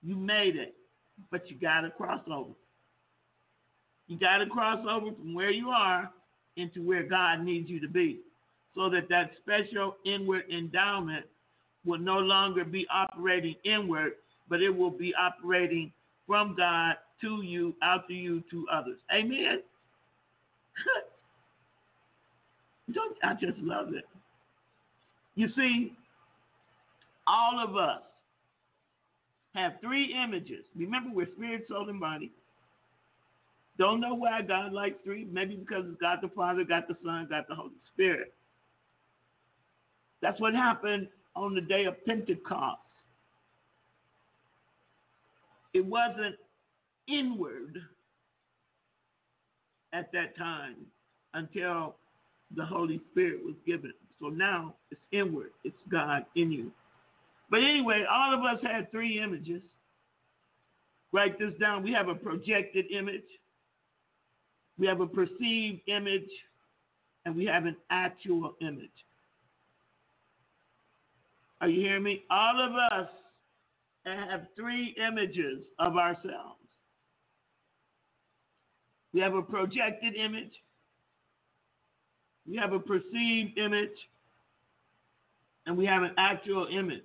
You 0.03 0.14
made 0.14 0.57
it, 0.57 0.74
but 1.31 1.50
you 1.50 1.57
got 1.57 1.81
to 1.81 1.90
cross 1.90 2.20
over. 2.31 2.50
You 4.07 4.18
got 4.18 4.38
to 4.38 4.46
cross 4.46 4.85
over 4.88 5.12
from 5.12 5.35
where 5.35 5.50
you 5.50 5.70
are 5.70 6.11
into 6.57 6.83
where 6.83 7.03
God 7.03 7.43
needs 7.43 7.69
you 7.69 7.81
to 7.81 7.88
be 7.88 8.21
so 8.75 8.88
that 8.90 9.09
that 9.09 9.31
special 9.43 9.97
inward 10.05 10.45
endowment 10.51 11.25
will 11.85 11.99
no 11.99 12.19
longer 12.19 12.64
be 12.64 12.87
operating 12.93 13.55
inward, 13.64 14.12
but 14.49 14.62
it 14.62 14.71
will 14.71 14.90
be 14.90 15.14
operating 15.14 15.93
from 16.27 16.55
God 16.57 16.95
to 17.21 17.43
you, 17.43 17.75
out 17.83 18.09
to 18.09 18.14
you, 18.14 18.43
to 18.51 18.67
others. 18.73 18.99
Amen. 19.14 19.61
Don't 22.93 23.17
I 23.23 23.35
just 23.35 23.59
love 23.59 23.95
it? 23.95 24.05
You 25.37 25.49
see, 25.57 25.93
all 27.27 27.62
of 27.62 27.77
us 27.77 28.01
have 29.55 29.73
three 29.81 30.14
images. 30.23 30.64
Remember, 30.77 31.11
we're 31.12 31.29
spirit, 31.37 31.64
soul, 31.69 31.88
and 31.88 32.01
body. 32.01 32.31
Don't 33.78 34.00
know 34.00 34.14
why 34.14 34.42
God 34.42 34.72
likes 34.72 34.96
three. 35.04 35.26
Maybe 35.30 35.56
because 35.56 35.84
it's 35.88 36.00
God 36.00 36.18
the 36.22 36.28
Father, 36.28 36.64
God 36.64 36.84
the 36.88 36.96
Son, 37.04 37.26
God 37.28 37.44
the 37.48 37.54
Holy 37.54 37.72
Spirit. 37.92 38.32
That's 40.22 40.40
what 40.40 40.54
happened 40.54 41.08
on 41.37 41.54
the 41.54 41.60
day 41.60 41.84
of 41.84 42.02
Pentecost. 42.06 42.80
It 45.72 45.84
wasn't 45.84 46.37
inward 47.08 47.82
at 49.92 50.10
that 50.12 50.37
time 50.37 50.76
until 51.34 51.96
the 52.56 52.64
Holy 52.64 53.00
Spirit 53.10 53.44
was 53.44 53.54
given. 53.66 53.92
So 54.20 54.28
now 54.28 54.74
it's 54.90 55.00
inward, 55.12 55.50
it's 55.64 55.76
God 55.90 56.24
in 56.37 56.52
you. 56.52 56.70
But 57.50 57.62
anyway, 57.62 58.04
all 58.10 58.32
of 58.32 58.40
us 58.40 58.62
had 58.62 58.90
three 58.90 59.20
images. 59.20 59.62
Write 61.12 61.38
this 61.38 61.52
down. 61.60 61.82
We 61.82 61.92
have 61.92 62.08
a 62.08 62.14
projected 62.14 62.87
image, 62.90 63.22
we 64.78 64.87
have 64.87 65.00
a 65.00 65.06
perceived 65.06 65.80
image, 65.87 66.28
and 67.24 67.34
we 67.34 67.44
have 67.46 67.64
an 67.66 67.76
actual 67.90 68.54
image. 68.60 68.90
Are 71.60 71.68
you 71.68 71.80
hearing 71.80 72.02
me? 72.02 72.24
All 72.30 72.60
of 72.60 72.74
us 72.74 73.08
have 74.04 74.46
three 74.56 74.94
images 74.98 75.62
of 75.78 75.96
ourselves. 75.96 76.58
We 79.12 79.20
have 79.20 79.34
a 79.34 79.42
projected 79.42 80.16
image, 80.16 80.52
we 82.48 82.56
have 82.56 82.72
a 82.72 82.80
perceived 82.80 83.56
image, 83.56 83.96
and 85.66 85.76
we 85.76 85.87
have 85.87 86.02
an 86.02 86.10
actual 86.18 86.66
image. 86.66 87.00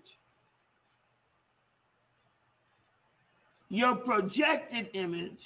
Your 3.69 3.95
projected 3.95 4.87
image 4.95 5.37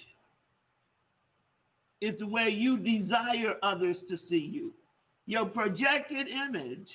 is 2.03 2.19
the 2.19 2.27
way 2.27 2.49
you 2.49 2.75
desire 2.77 3.53
others 3.63 3.95
to 4.09 4.17
see 4.29 4.49
you. 4.51 4.73
Your 5.25 5.45
projected 5.45 6.27
image 6.27 6.89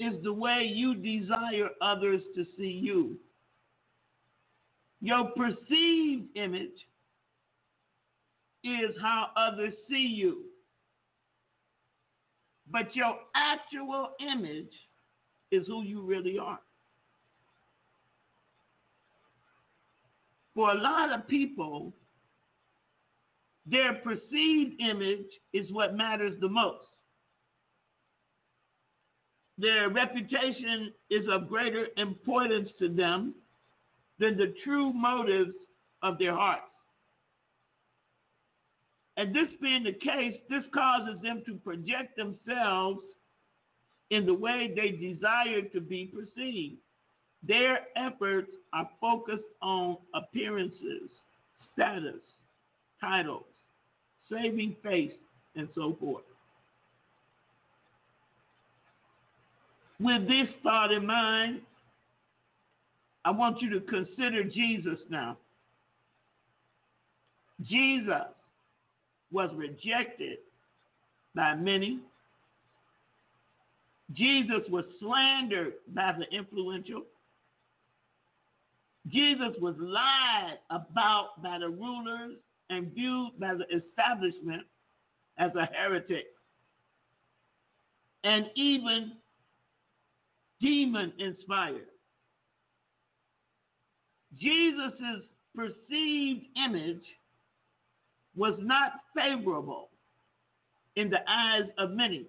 is 0.00 0.14
the 0.24 0.32
way 0.32 0.68
you 0.74 0.96
desire 0.96 1.68
others 1.80 2.20
to 2.34 2.44
see 2.58 2.80
you. 2.82 3.16
Your 5.00 5.30
perceived 5.36 6.36
image 6.36 6.80
is 8.64 8.90
how 9.00 9.28
others 9.36 9.74
see 9.88 9.98
you. 9.98 10.46
But 12.72 12.96
your 12.96 13.18
actual 13.36 14.10
image 14.20 14.72
is 15.52 15.64
who 15.68 15.84
you 15.84 16.02
really 16.02 16.38
are. 16.38 16.58
For 20.56 20.72
a 20.72 20.74
lot 20.74 21.12
of 21.12 21.28
people, 21.28 21.92
their 23.66 23.94
perceived 23.94 24.80
image 24.80 25.26
is 25.52 25.70
what 25.72 25.94
matters 25.94 26.34
the 26.40 26.48
most. 26.48 26.86
Their 29.56 29.88
reputation 29.88 30.92
is 31.10 31.24
of 31.30 31.48
greater 31.48 31.86
importance 31.96 32.68
to 32.80 32.88
them 32.88 33.34
than 34.18 34.36
the 34.36 34.54
true 34.64 34.92
motives 34.92 35.54
of 36.02 36.18
their 36.18 36.34
hearts. 36.34 36.62
And 39.16 39.34
this 39.34 39.48
being 39.62 39.84
the 39.84 39.92
case, 39.92 40.36
this 40.50 40.64
causes 40.74 41.20
them 41.22 41.42
to 41.46 41.54
project 41.54 42.16
themselves 42.16 43.00
in 44.10 44.26
the 44.26 44.34
way 44.34 44.72
they 44.74 44.90
desire 44.90 45.62
to 45.72 45.80
be 45.80 46.06
perceived. 46.06 46.78
Their 47.46 47.80
efforts 47.96 48.50
are 48.72 48.88
focused 49.00 49.44
on 49.62 49.98
appearances, 50.14 51.10
status, 51.72 52.20
titles, 53.00 53.44
saving 54.30 54.76
face, 54.82 55.12
and 55.56 55.68
so 55.74 55.96
forth. 56.00 56.24
With 60.00 60.26
this 60.26 60.48
thought 60.62 60.92
in 60.92 61.06
mind, 61.06 61.60
I 63.24 63.30
want 63.30 63.62
you 63.62 63.70
to 63.70 63.80
consider 63.80 64.44
Jesus 64.44 64.98
now. 65.08 65.36
Jesus 67.62 68.26
was 69.30 69.50
rejected 69.54 70.38
by 71.34 71.54
many. 71.54 72.00
Jesus 74.12 74.60
was 74.68 74.84
slandered 75.00 75.74
by 75.94 76.12
the 76.18 76.36
influential. 76.36 77.02
Jesus 79.08 79.54
was 79.60 79.74
lied 79.78 80.58
about 80.70 81.42
by 81.42 81.58
the 81.58 81.68
rulers 81.68 82.36
and 82.74 82.92
viewed 82.92 83.38
by 83.38 83.54
the 83.54 83.64
establishment 83.74 84.62
as 85.38 85.50
a 85.54 85.68
heretic 85.72 86.26
and 88.24 88.46
even 88.56 89.12
demon 90.60 91.12
inspired. 91.18 91.86
Jesus' 94.36 95.22
perceived 95.54 96.46
image 96.66 97.04
was 98.34 98.54
not 98.58 98.92
favorable 99.14 99.90
in 100.96 101.10
the 101.10 101.18
eyes 101.28 101.68
of 101.78 101.90
many, 101.90 102.26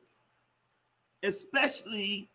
especially 1.23 2.29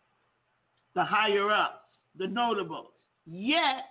the 0.95 1.05
higher 1.05 1.51
ups, 1.51 1.85
the 2.17 2.27
notables. 2.27 2.91
Yet, 3.27 3.85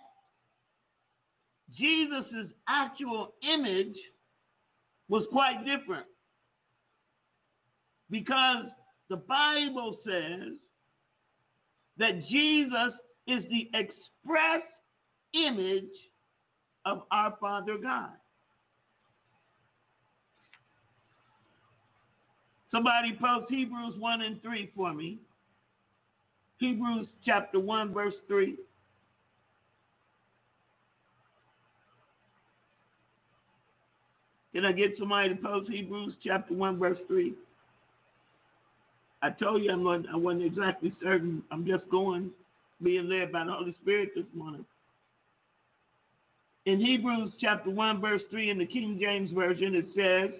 Jesus' 1.77 2.51
actual 2.67 3.33
image 3.43 3.95
was 5.07 5.23
quite 5.31 5.65
different 5.65 6.05
because 8.09 8.65
the 9.09 9.17
Bible 9.17 9.97
says 10.05 10.53
that 11.97 12.27
Jesus 12.27 12.93
is 13.27 13.43
the 13.49 13.69
express 13.73 14.61
image 15.33 15.89
of 16.85 17.03
our 17.11 17.35
Father 17.39 17.77
God. 17.81 18.11
Somebody 22.71 23.17
post 23.19 23.49
Hebrews 23.49 23.95
1 23.97 24.21
and 24.21 24.41
3 24.41 24.71
for 24.75 24.93
me. 24.93 25.19
Hebrews 26.59 27.07
chapter 27.25 27.59
1, 27.59 27.93
verse 27.93 28.13
3. 28.27 28.55
Can 34.53 34.65
I 34.65 34.71
get 34.71 34.95
somebody 34.97 35.29
to 35.29 35.35
post 35.35 35.69
Hebrews 35.69 36.13
chapter 36.23 36.53
1, 36.53 36.79
verse 36.79 36.97
3? 37.07 37.33
I 39.21 39.29
told 39.29 39.63
you 39.63 39.71
I'm 39.71 39.83
not, 39.83 40.01
I 40.11 40.15
wasn't 40.15 40.45
exactly 40.45 40.93
certain. 41.03 41.43
I'm 41.51 41.65
just 41.65 41.87
going, 41.89 42.31
being 42.81 43.09
led 43.09 43.31
by 43.31 43.45
the 43.45 43.51
Holy 43.51 43.75
Spirit 43.81 44.11
this 44.15 44.25
morning. 44.33 44.65
In 46.65 46.79
Hebrews 46.79 47.33
chapter 47.39 47.69
1, 47.69 48.01
verse 48.01 48.21
3 48.29 48.49
in 48.49 48.57
the 48.57 48.65
King 48.65 48.97
James 48.99 49.31
Version, 49.31 49.75
it 49.75 49.87
says, 49.95 50.39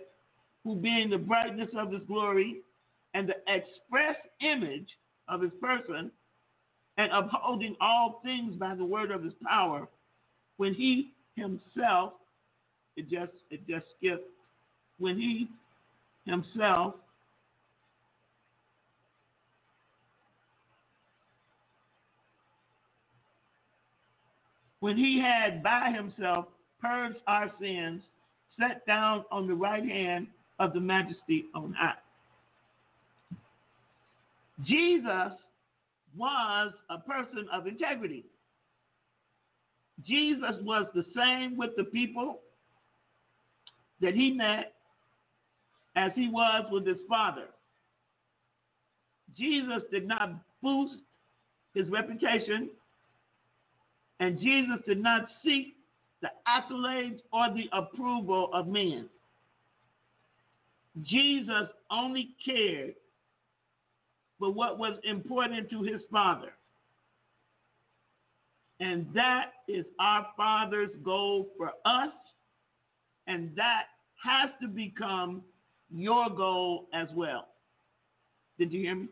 Who 0.63 0.75
being 0.75 1.09
the 1.09 1.17
brightness 1.17 1.69
of 1.77 1.91
his 1.91 2.01
glory 2.07 2.61
and 3.13 3.27
the 3.27 3.35
express 3.47 4.15
image 4.41 4.87
of 5.27 5.41
his 5.41 5.51
person, 5.61 6.11
and 6.97 7.11
upholding 7.13 7.75
all 7.79 8.21
things 8.23 8.55
by 8.55 8.75
the 8.75 8.83
word 8.83 9.11
of 9.11 9.23
his 9.23 9.33
power, 9.45 9.87
when 10.57 10.73
he 10.73 11.11
himself, 11.35 12.13
it 12.99 13.09
just 13.09 13.31
it 13.49 13.65
just 13.65 13.85
skipped, 13.97 14.29
when 14.97 15.17
he 15.17 15.47
himself 16.25 16.95
when 24.81 24.97
he 24.97 25.19
had 25.19 25.63
by 25.63 25.93
himself 25.95 26.47
purged 26.81 27.15
our 27.25 27.49
sins, 27.59 28.01
sat 28.59 28.85
down 28.85 29.23
on 29.31 29.47
the 29.47 29.53
right 29.53 29.83
hand 29.83 30.27
of 30.59 30.73
the 30.73 30.79
majesty 30.79 31.45
on 31.55 31.73
high. 31.77 31.93
Jesus 34.65 35.31
was 36.17 36.73
a 36.89 36.97
person 36.99 37.47
of 37.53 37.65
integrity. 37.65 38.25
Jesus 40.05 40.55
was 40.63 40.85
the 40.93 41.05
same 41.15 41.55
with 41.55 41.71
the 41.77 41.85
people 41.85 42.39
that 44.01 44.13
he 44.13 44.31
met 44.31 44.73
as 45.95 46.11
he 46.15 46.29
was 46.29 46.65
with 46.71 46.85
his 46.85 46.97
father. 47.07 47.47
Jesus 49.37 49.81
did 49.91 50.07
not 50.07 50.33
boost 50.61 50.95
his 51.73 51.87
reputation 51.89 52.69
and 54.19 54.39
Jesus 54.39 54.77
did 54.87 55.01
not 55.01 55.27
seek 55.43 55.75
the 56.21 56.29
accolades 56.47 57.19
or 57.31 57.47
the 57.53 57.69
approval 57.71 58.49
of 58.53 58.67
men. 58.67 59.07
Jesus 61.03 61.69
only 61.89 62.29
cared 62.45 62.95
for 64.37 64.51
what 64.51 64.77
was 64.77 64.97
important 65.03 65.69
to 65.69 65.83
his 65.83 66.01
Father. 66.11 66.51
And 68.79 69.07
that 69.13 69.51
is 69.67 69.85
our 69.99 70.27
Father's 70.35 70.91
goal 71.03 71.47
for 71.57 71.71
us. 71.85 72.13
And 73.29 73.55
that 73.55 73.83
has 74.23 74.49
to 74.59 74.67
become 74.67 75.43
your 75.91 76.29
goal 76.31 76.87
as 76.93 77.07
well. 77.15 77.47
Did 78.57 78.73
you 78.73 78.81
hear 78.81 78.95
me? 78.95 79.07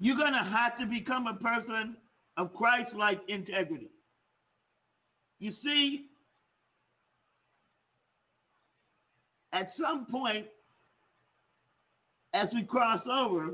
You're 0.00 0.16
going 0.16 0.32
to 0.32 0.38
have 0.38 0.76
to 0.80 0.86
become 0.86 1.28
a 1.28 1.34
person 1.34 1.96
of 2.36 2.52
Christ 2.54 2.90
like 2.94 3.20
integrity. 3.28 3.88
You 5.38 5.52
see, 5.62 6.06
at 9.52 9.70
some 9.80 10.06
point, 10.06 10.46
as 12.34 12.48
we 12.52 12.64
cross 12.64 13.00
over, 13.06 13.52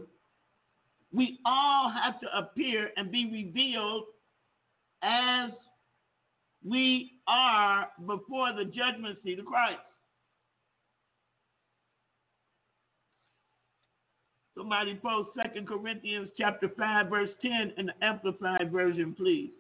we 1.13 1.39
all 1.45 1.91
have 1.91 2.19
to 2.21 2.27
appear 2.37 2.91
and 2.97 3.13
be 3.13 3.31
revealed 3.31 4.05
as 5.03 5.51
we 6.65 7.13
are 7.27 7.89
before 8.07 8.53
the 8.53 8.65
judgment 8.65 9.19
seat 9.25 9.39
of 9.39 9.47
Christ. 9.47 9.79
Somebody 14.57 14.99
post 15.03 15.31
Second 15.43 15.67
Corinthians 15.67 16.29
chapter 16.37 16.69
5, 16.77 17.07
verse 17.09 17.31
10 17.41 17.73
in 17.79 17.87
the 17.87 17.93
Amplified 18.03 18.71
Version, 18.71 19.15
please. 19.17 19.51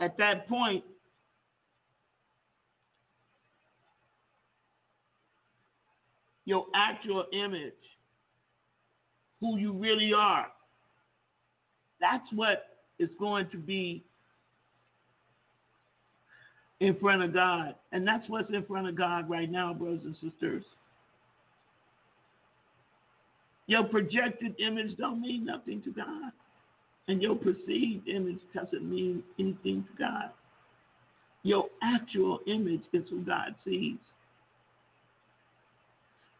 At 0.00 0.16
that 0.18 0.48
point, 0.48 0.84
your 6.44 6.66
actual 6.72 7.24
image, 7.32 7.72
who 9.40 9.58
you 9.58 9.72
really 9.72 10.12
are, 10.16 10.46
that's 12.00 12.26
what 12.34 12.76
is 12.98 13.10
going 13.18 13.48
to 13.50 13.56
be 13.56 14.02
in 16.80 16.96
front 16.96 17.22
of 17.22 17.32
God. 17.32 17.74
And 17.92 18.06
that's 18.06 18.28
what's 18.28 18.50
in 18.52 18.64
front 18.64 18.88
of 18.88 18.96
God 18.96 19.28
right 19.28 19.50
now, 19.50 19.74
brothers 19.74 20.00
and 20.04 20.14
sisters. 20.14 20.64
Your 23.66 23.84
projected 23.84 24.54
image 24.58 24.96
don't 24.96 25.20
mean 25.20 25.44
nothing 25.44 25.82
to 25.82 25.90
God. 25.90 26.32
And 27.08 27.22
your 27.22 27.36
perceived 27.36 28.08
image 28.08 28.40
doesn't 28.54 28.88
mean 28.88 29.22
anything 29.38 29.84
to 29.84 29.98
God. 29.98 30.30
Your 31.42 31.66
actual 31.82 32.40
image 32.46 32.82
is 32.92 33.04
who 33.08 33.22
God 33.22 33.54
sees. 33.64 33.98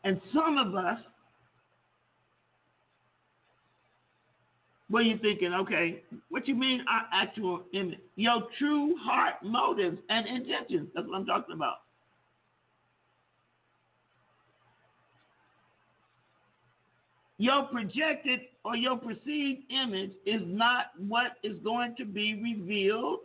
And 0.05 0.21
some 0.33 0.59
of 0.59 0.75
us, 0.75 1.01
what 4.90 5.01
are 5.01 5.07
you 5.07 5.18
thinking? 5.18 5.53
Okay, 5.53 6.03
what 6.31 6.48
you 6.48 6.55
mean 6.55 6.83
our 6.90 7.07
actual 7.12 7.62
image? 7.74 7.98
Your 8.16 8.42
true 8.59 8.94
heart 9.03 9.35
motives 9.42 9.98
and 10.09 10.27
intentions. 10.27 10.88
That's 10.94 11.07
what 11.07 11.16
I'm 11.16 11.27
talking 11.27 11.55
about. 11.55 11.77
Your 17.37 17.64
projected 17.64 18.40
or 18.64 18.77
your 18.77 18.96
perceived 18.96 19.62
image 19.70 20.12
is 20.27 20.40
not 20.44 20.87
what 20.98 21.33
is 21.44 21.57
going 21.62 21.94
to 21.96 22.05
be 22.05 22.35
revealed. 22.42 23.20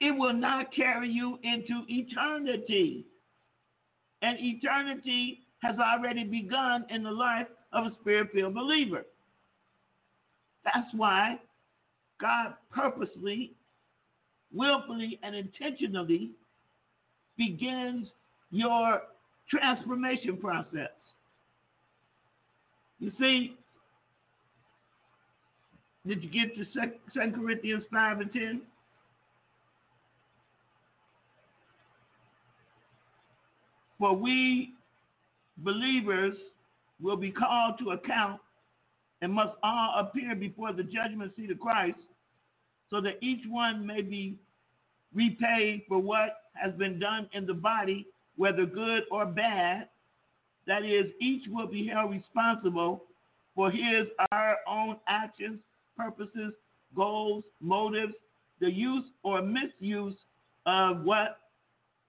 It 0.00 0.10
will 0.10 0.32
not 0.32 0.74
carry 0.74 1.08
you 1.08 1.38
into 1.44 1.84
eternity. 1.86 3.06
And 4.22 4.36
eternity 4.40 5.42
has 5.62 5.76
already 5.78 6.24
begun 6.24 6.84
in 6.90 7.04
the 7.04 7.10
life 7.10 7.46
of 7.72 7.86
a 7.86 7.90
spirit 8.00 8.28
filled 8.32 8.54
believer. 8.54 9.04
That's 10.64 10.88
why 10.94 11.38
God 12.20 12.54
purposely, 12.72 13.52
willfully, 14.52 15.18
and 15.22 15.34
intentionally 15.34 16.30
begins 17.36 18.08
your 18.50 19.02
transformation 19.50 20.36
process. 20.36 20.90
You 23.00 23.10
see, 23.18 23.56
did 26.06 26.22
you 26.22 26.30
get 26.30 26.54
to 26.56 26.64
2 27.14 27.32
Corinthians 27.32 27.84
5 27.92 28.20
and 28.20 28.32
10? 28.32 28.60
For 33.98 34.14
we 34.14 34.72
believers 35.58 36.36
will 37.02 37.16
be 37.16 37.30
called 37.30 37.78
to 37.80 37.90
account 37.90 38.40
and 39.20 39.32
must 39.32 39.54
all 39.62 39.94
appear 39.98 40.34
before 40.34 40.72
the 40.72 40.82
judgment 40.82 41.32
seat 41.36 41.50
of 41.50 41.60
Christ, 41.60 41.98
so 42.90 43.00
that 43.00 43.18
each 43.22 43.44
one 43.48 43.86
may 43.86 44.02
be 44.02 44.36
repaid 45.14 45.82
for 45.88 45.98
what 45.98 46.38
has 46.54 46.72
been 46.74 46.98
done 46.98 47.28
in 47.32 47.46
the 47.46 47.54
body, 47.54 48.06
whether 48.36 48.66
good 48.66 49.04
or 49.10 49.26
bad. 49.26 49.88
That 50.66 50.84
is, 50.84 51.06
each 51.20 51.42
will 51.48 51.66
be 51.66 51.86
held 51.86 52.12
responsible 52.12 53.04
for 53.54 53.70
his 53.70 54.06
our 54.30 54.58
own 54.68 54.96
actions, 55.08 55.60
purposes, 55.96 56.52
goals, 56.94 57.44
motives, 57.60 58.14
the 58.60 58.70
use 58.70 59.04
or 59.22 59.42
misuse 59.42 60.14
of 60.66 61.02
what? 61.02 61.38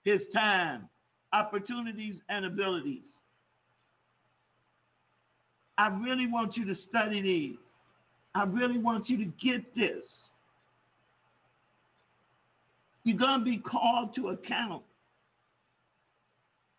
His 0.04 0.20
time, 0.34 0.90
opportunities, 1.32 2.16
and 2.30 2.46
abilities. 2.46 3.04
I 5.78 5.88
really 5.88 6.28
want 6.28 6.56
you 6.56 6.66
to 6.66 6.76
study 6.90 7.22
these. 7.22 7.58
I 8.36 8.44
really 8.44 8.78
want 8.78 9.10
you 9.10 9.18
to 9.18 9.26
get 9.44 9.76
this. 9.76 10.04
You're 13.04 13.18
going 13.18 13.40
to 13.40 13.46
be 13.46 13.58
called 13.58 14.16
to 14.16 14.30
account, 14.30 14.84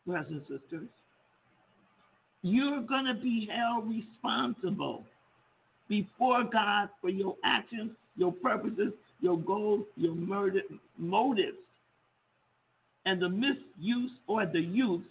brothers 0.06 0.30
and 0.30 0.40
sisters. 0.42 0.88
You're 2.42 2.82
going 2.82 3.06
to 3.06 3.14
be 3.14 3.48
held 3.52 3.88
responsible 3.88 5.04
before 5.88 6.44
God 6.44 6.88
for 7.00 7.10
your 7.10 7.36
actions, 7.44 7.92
your 8.16 8.32
purposes, 8.32 8.92
your 9.20 9.38
goals, 9.38 9.84
your 9.96 10.14
murder, 10.14 10.60
motives, 10.98 11.56
and 13.06 13.20
the 13.20 13.28
misuse 13.28 14.10
or 14.26 14.46
the 14.46 14.60
use 14.60 15.02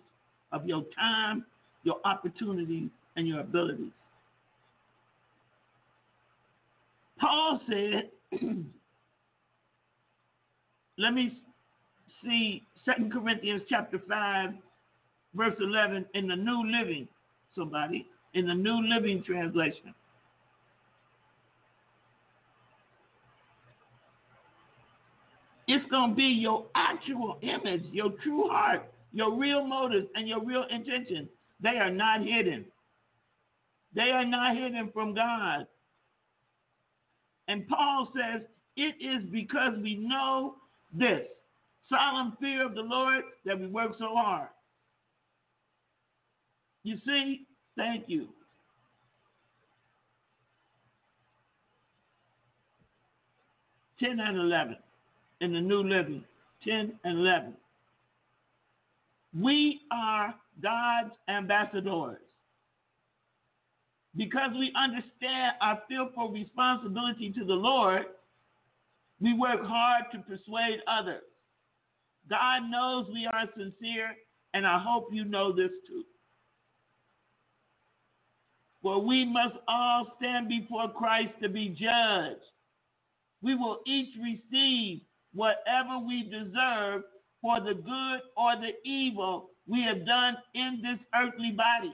of 0.52 0.65
your 0.65 0.84
time, 0.98 1.46
your 1.84 1.98
opportunities, 2.06 2.89
and 3.15 3.28
your 3.28 3.41
abilities. 3.41 3.91
Paul 7.19 7.62
said, 7.69 8.10
let 10.97 11.13
me 11.13 11.41
see 12.23 12.63
2 12.86 13.10
Corinthians 13.10 13.62
chapter 13.69 14.02
5, 14.08 14.49
verse 15.36 15.56
11 15.60 16.06
in 16.13 16.28
the 16.28 16.36
New 16.36 16.63
Living, 16.65 17.08
somebody, 17.56 18.08
in 18.34 18.47
the 18.47 18.54
New 18.54 18.82
Living 18.88 19.23
Translation. 19.26 19.93
It's 25.67 25.89
going 25.89 26.10
to 26.10 26.15
be 26.15 26.23
your 26.23 26.65
actual 26.76 27.38
image, 27.41 27.84
your 27.91 28.12
true 28.21 28.49
heart, 28.49 28.84
your 29.13 29.34
real 29.34 29.65
motives, 29.65 30.08
and 30.15 30.28
your 30.28 30.43
real 30.43 30.65
intention. 30.69 31.30
They 31.62 31.78
are 31.78 31.89
not 31.89 32.21
hidden. 32.21 32.65
They 33.95 34.10
are 34.12 34.25
not 34.25 34.56
hidden 34.56 34.89
from 34.93 35.13
God. 35.13 35.67
And 37.47 37.67
Paul 37.67 38.12
says, 38.15 38.41
it 38.75 38.95
is 38.99 39.23
because 39.32 39.73
we 39.82 39.95
know 39.95 40.56
this 40.93 41.27
solemn 41.89 42.36
fear 42.39 42.65
of 42.65 42.73
the 42.73 42.82
Lord 42.82 43.23
that 43.45 43.60
we 43.60 43.67
work 43.67 43.91
so 43.99 44.15
hard. 44.15 44.47
You 46.84 46.97
see, 47.06 47.45
thank 47.77 48.06
you. 48.08 48.27
Ten 53.99 54.20
and 54.20 54.38
eleven 54.38 54.78
in 55.39 55.53
the 55.53 55.61
New 55.61 55.84
Living. 55.84 56.24
Ten 56.63 56.93
and 57.03 57.20
eleven. 57.20 57.53
We 59.39 59.82
are 59.91 60.34
God's 60.61 61.15
ambassadors. 61.30 62.18
Because 64.16 64.51
we 64.57 64.72
understand 64.76 65.53
our 65.61 65.82
fearful 65.88 66.30
responsibility 66.30 67.32
to 67.32 67.45
the 67.45 67.53
Lord, 67.53 68.03
we 69.20 69.34
work 69.34 69.61
hard 69.64 70.05
to 70.11 70.20
persuade 70.20 70.80
others. 70.88 71.24
God 72.30 72.70
knows 72.70 73.07
we 73.11 73.28
are 73.32 73.45
sincere, 73.57 74.11
and 74.53 74.68
I 74.68 74.80
hope 74.80 75.07
you 75.11 75.26
know 75.26 75.51
this 75.51 75.72
too. 75.88 76.03
For 78.84 79.01
we 79.01 79.26
must 79.26 79.55
all 79.68 80.14
stand 80.18 80.49
before 80.49 80.89
Christ 80.91 81.32
to 81.41 81.49
be 81.49 81.70
judged. 81.70 82.41
We 83.41 83.55
will 83.55 83.80
each 83.86 84.14
receive 84.22 85.01
whatever 85.34 85.99
we 86.05 86.24
deserve 86.24 87.03
for 87.41 87.59
the 87.61 87.74
good 87.74 88.20
or 88.38 88.55
the 88.57 88.72
evil 88.86 89.49
we 89.68 89.82
have 89.84 90.05
done 90.05 90.38
in 90.53 90.82
this 90.84 90.99
earthly 91.16 91.51
body. 91.51 91.93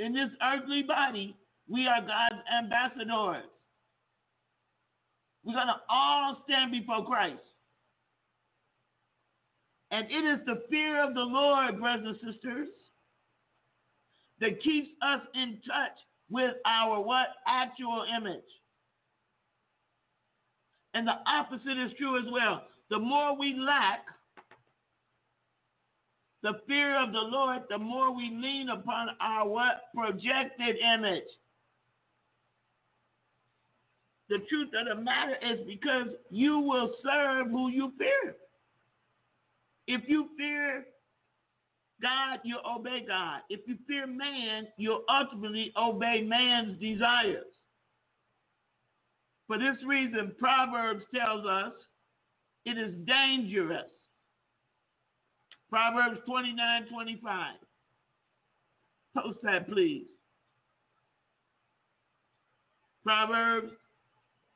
In 0.00 0.14
this 0.14 0.30
earthly 0.42 0.82
body, 0.82 1.36
we 1.68 1.86
are 1.86 2.00
God's 2.00 2.42
ambassadors. 2.58 3.44
We're 5.44 5.54
going 5.54 5.66
to 5.66 5.80
all 5.90 6.38
stand 6.44 6.72
before 6.72 7.04
Christ. 7.04 7.40
And 9.90 10.06
it 10.10 10.24
is 10.24 10.38
the 10.46 10.62
fear 10.70 11.02
of 11.02 11.14
the 11.14 11.20
Lord, 11.20 11.78
brothers 11.80 12.16
and 12.22 12.32
sisters, 12.32 12.68
that 14.40 14.62
keeps 14.62 14.88
us 15.02 15.20
in 15.34 15.58
touch 15.66 15.98
with 16.30 16.54
our 16.64 17.00
what? 17.02 17.28
Actual 17.46 18.04
image. 18.16 18.40
And 20.94 21.06
the 21.06 21.18
opposite 21.26 21.78
is 21.78 21.92
true 21.98 22.18
as 22.18 22.24
well. 22.32 22.62
The 22.88 22.98
more 22.98 23.36
we 23.36 23.54
lack 23.58 24.00
the 26.42 26.54
fear 26.66 27.02
of 27.02 27.12
the 27.12 27.18
Lord, 27.18 27.62
the 27.68 27.78
more 27.78 28.14
we 28.14 28.30
lean 28.30 28.68
upon 28.70 29.08
our 29.20 29.46
what? 29.46 29.82
Projected 29.94 30.76
image. 30.76 31.28
The 34.28 34.38
truth 34.48 34.70
of 34.80 34.96
the 34.96 35.02
matter 35.02 35.36
is 35.42 35.66
because 35.66 36.14
you 36.30 36.60
will 36.60 36.92
serve 37.04 37.48
who 37.48 37.68
you 37.68 37.92
fear. 37.98 38.36
If 39.86 40.02
you 40.08 40.28
fear 40.38 40.84
God, 42.00 42.38
you'll 42.44 42.60
obey 42.64 43.04
God. 43.06 43.40
If 43.50 43.60
you 43.66 43.76
fear 43.86 44.06
man, 44.06 44.68
you'll 44.78 45.04
ultimately 45.08 45.72
obey 45.76 46.22
man's 46.22 46.80
desires. 46.80 47.44
For 49.46 49.58
this 49.58 49.76
reason, 49.86 50.32
Proverbs 50.38 51.02
tells 51.14 51.44
us 51.44 51.72
it 52.64 52.78
is 52.78 52.94
dangerous. 53.06 53.90
Proverbs 55.70 56.18
29 56.26 56.86
25. 56.92 57.54
Post 59.16 59.38
that, 59.44 59.68
please. 59.68 60.06
Proverbs 63.04 63.72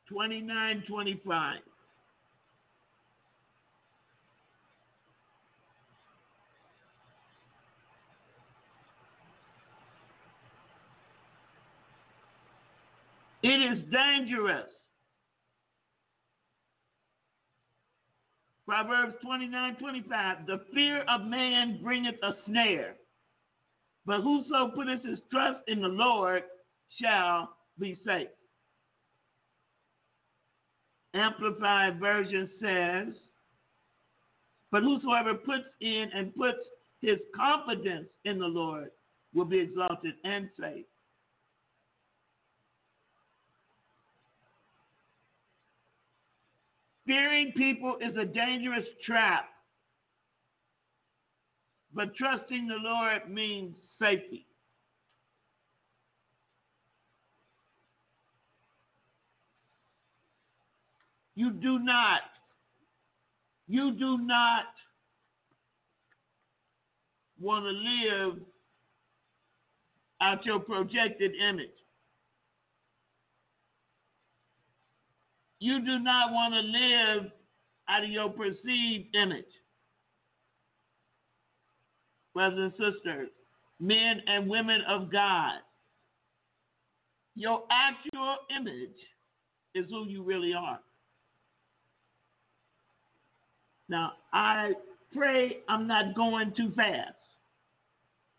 29 0.09 0.85
25. 0.89 1.59
It 13.43 13.49
is 13.49 13.85
dangerous 13.93 14.71
Proverbs 18.67 19.15
29 19.23 19.77
25. 19.77 20.47
The 20.47 20.61
fear 20.73 21.05
of 21.09 21.27
man 21.27 21.81
bringeth 21.83 22.17
a 22.23 22.33
snare, 22.47 22.95
but 24.07 24.23
whoso 24.23 24.73
putteth 24.75 25.05
his 25.05 25.19
trust 25.31 25.61
in 25.69 25.83
the 25.83 25.89
Lord 25.89 26.43
shall 27.01 27.57
be 27.79 27.99
safe. 28.07 28.29
Amplified 31.15 32.01
Version 32.01 32.51
says, 32.61 33.15
But 34.71 34.83
whosoever 34.83 35.35
puts 35.35 35.65
in 35.81 36.11
and 36.15 36.35
puts 36.35 36.59
his 37.01 37.19
confidence 37.37 38.09
in 38.25 38.39
the 38.39 38.47
Lord 38.47 38.91
will 39.35 39.45
be 39.45 39.61
exalted 39.61 40.15
and 40.25 40.49
safe. 40.59 40.87
Fearing 47.07 47.53
people 47.53 47.97
is 48.01 48.17
a 48.17 48.25
dangerous 48.25 48.87
trap, 49.05 49.47
but 51.93 52.17
trusting 52.17 52.67
the 52.67 52.77
Lord 52.81 53.31
means 53.31 53.77
safety. 53.99 54.47
You 61.35 61.51
do 61.51 61.79
not, 61.81 62.21
you 63.67 63.93
do 63.93 64.19
not 64.19 64.65
want 67.41 67.65
to 67.65 67.71
live 67.71 68.39
out 70.21 70.47
your 70.47 70.61
projected 70.61 71.33
image. 71.35 71.69
You 75.65 75.81
do 75.81 75.99
not 75.99 76.31
want 76.31 76.53
to 76.53 76.61
live 76.61 77.33
out 77.89 78.05
of 78.05 78.11
your 78.11 78.29
perceived 78.29 79.17
image. 79.17 79.47
Brothers 82.35 82.71
and 82.79 82.93
sisters, 82.95 83.31
men 83.81 84.21
and 84.27 84.47
women 84.47 84.83
of 84.87 85.11
God, 85.11 85.61
your 87.35 87.63
actual 87.71 88.37
image 88.55 88.99
is 89.75 89.87
who 89.89 90.07
you 90.07 90.23
really 90.23 90.53
are. 90.53 90.81
Now, 93.89 94.13
I 94.35 94.73
pray 95.17 95.61
I'm 95.67 95.87
not 95.87 96.15
going 96.15 96.53
too 96.55 96.73
fast. 96.77 97.15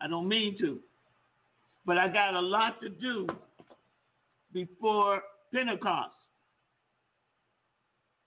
I 0.00 0.06
don't 0.06 0.28
mean 0.28 0.56
to. 0.60 0.78
But 1.86 1.98
I 1.98 2.06
got 2.06 2.34
a 2.34 2.40
lot 2.40 2.80
to 2.82 2.88
do 2.88 3.26
before 4.52 5.22
Pentecost. 5.52 6.15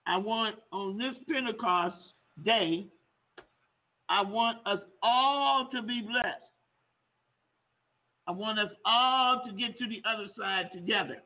I 0.10 0.18
want 0.18 0.56
on 0.72 0.98
this 0.98 1.14
Pentecost 1.28 1.96
day, 2.44 2.88
I 4.10 4.24
want 4.24 4.58
us 4.66 4.80
all 5.04 5.70
to 5.72 5.84
be 5.84 6.02
blessed. 6.02 6.50
I 8.28 8.32
want 8.32 8.58
us 8.58 8.72
all 8.86 9.44
to 9.46 9.54
get 9.54 9.78
to 9.78 9.86
the 9.88 10.02
other 10.10 10.26
side 10.36 10.72
together. 10.74 11.18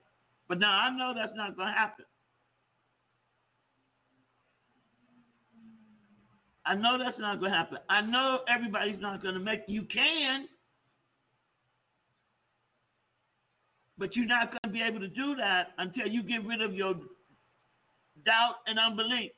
But 0.50 0.60
now 0.60 0.72
I 0.72 0.90
know 0.90 1.14
that's 1.16 1.36
not 1.38 1.56
going 1.56 1.70
to 1.70 1.74
happen. 1.74 2.04
I 6.66 6.76
know 6.76 6.98
that's 6.98 7.20
not 7.20 7.40
going 7.40 7.52
to 7.52 7.58
happen. 7.58 7.78
I 7.90 8.02
know 8.02 8.40
everybody's 8.54 9.02
not 9.02 9.22
going 9.22 9.36
to 9.36 9.40
make 9.40 9.62
you 9.68 9.84
can, 9.94 10.48
but 13.98 14.14
you're 14.16 14.26
not 14.26 14.50
going 14.50 14.60
to 14.66 14.70
be 14.70 14.82
able 14.82 15.00
to 15.00 15.08
do 15.08 15.36
that 15.36 15.70
until 15.78 16.08
you 16.08 16.22
get 16.22 16.46
rid 16.46 16.62
of 16.62 16.74
your 16.74 16.96
doubt 18.26 18.56
and 18.68 18.80
unbelief. 18.80 19.32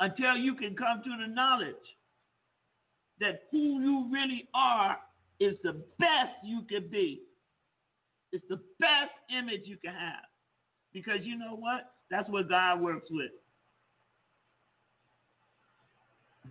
Until 0.00 0.36
you 0.36 0.54
can 0.54 0.74
come 0.74 1.02
to 1.04 1.10
the 1.10 1.32
knowledge 1.32 1.74
that 3.20 3.44
who 3.50 3.80
you 3.80 4.08
really 4.12 4.48
are 4.54 4.98
is 5.38 5.56
the 5.62 5.74
best 5.98 6.34
you 6.44 6.62
can 6.68 6.88
be. 6.88 7.22
It's 8.32 8.44
the 8.48 8.60
best 8.80 9.12
image 9.36 9.62
you 9.64 9.76
can 9.76 9.92
have. 9.92 10.24
Because 10.92 11.20
you 11.22 11.38
know 11.38 11.54
what? 11.56 11.92
That's 12.10 12.28
what 12.28 12.48
God 12.48 12.80
works 12.80 13.08
with. 13.10 13.30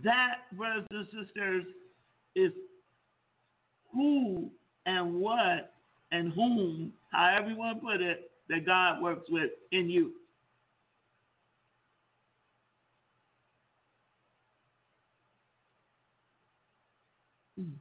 That, 0.03 0.35
brothers 0.53 0.87
and 0.91 1.07
sisters, 1.07 1.65
is 2.35 2.51
who 3.93 4.49
and 4.85 5.15
what 5.15 5.73
and 6.11 6.31
whom, 6.33 6.93
however 7.11 7.49
you 7.49 7.57
want 7.57 7.79
to 7.79 7.85
put 7.85 8.01
it, 8.01 8.30
that 8.51 8.65
God 8.65 9.01
works 9.01 9.27
with 9.29 9.49
in 9.71 9.89
you. 9.89 10.11
Mm. 17.59 17.71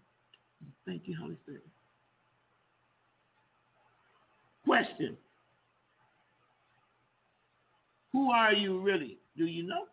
Thank 0.86 1.02
you, 1.06 1.16
Holy 1.20 1.36
Spirit. 1.42 1.66
Question 4.64 5.16
Who 8.12 8.30
are 8.30 8.52
you 8.52 8.80
really? 8.80 9.18
Do 9.36 9.46
you 9.46 9.64
know? 9.64 9.86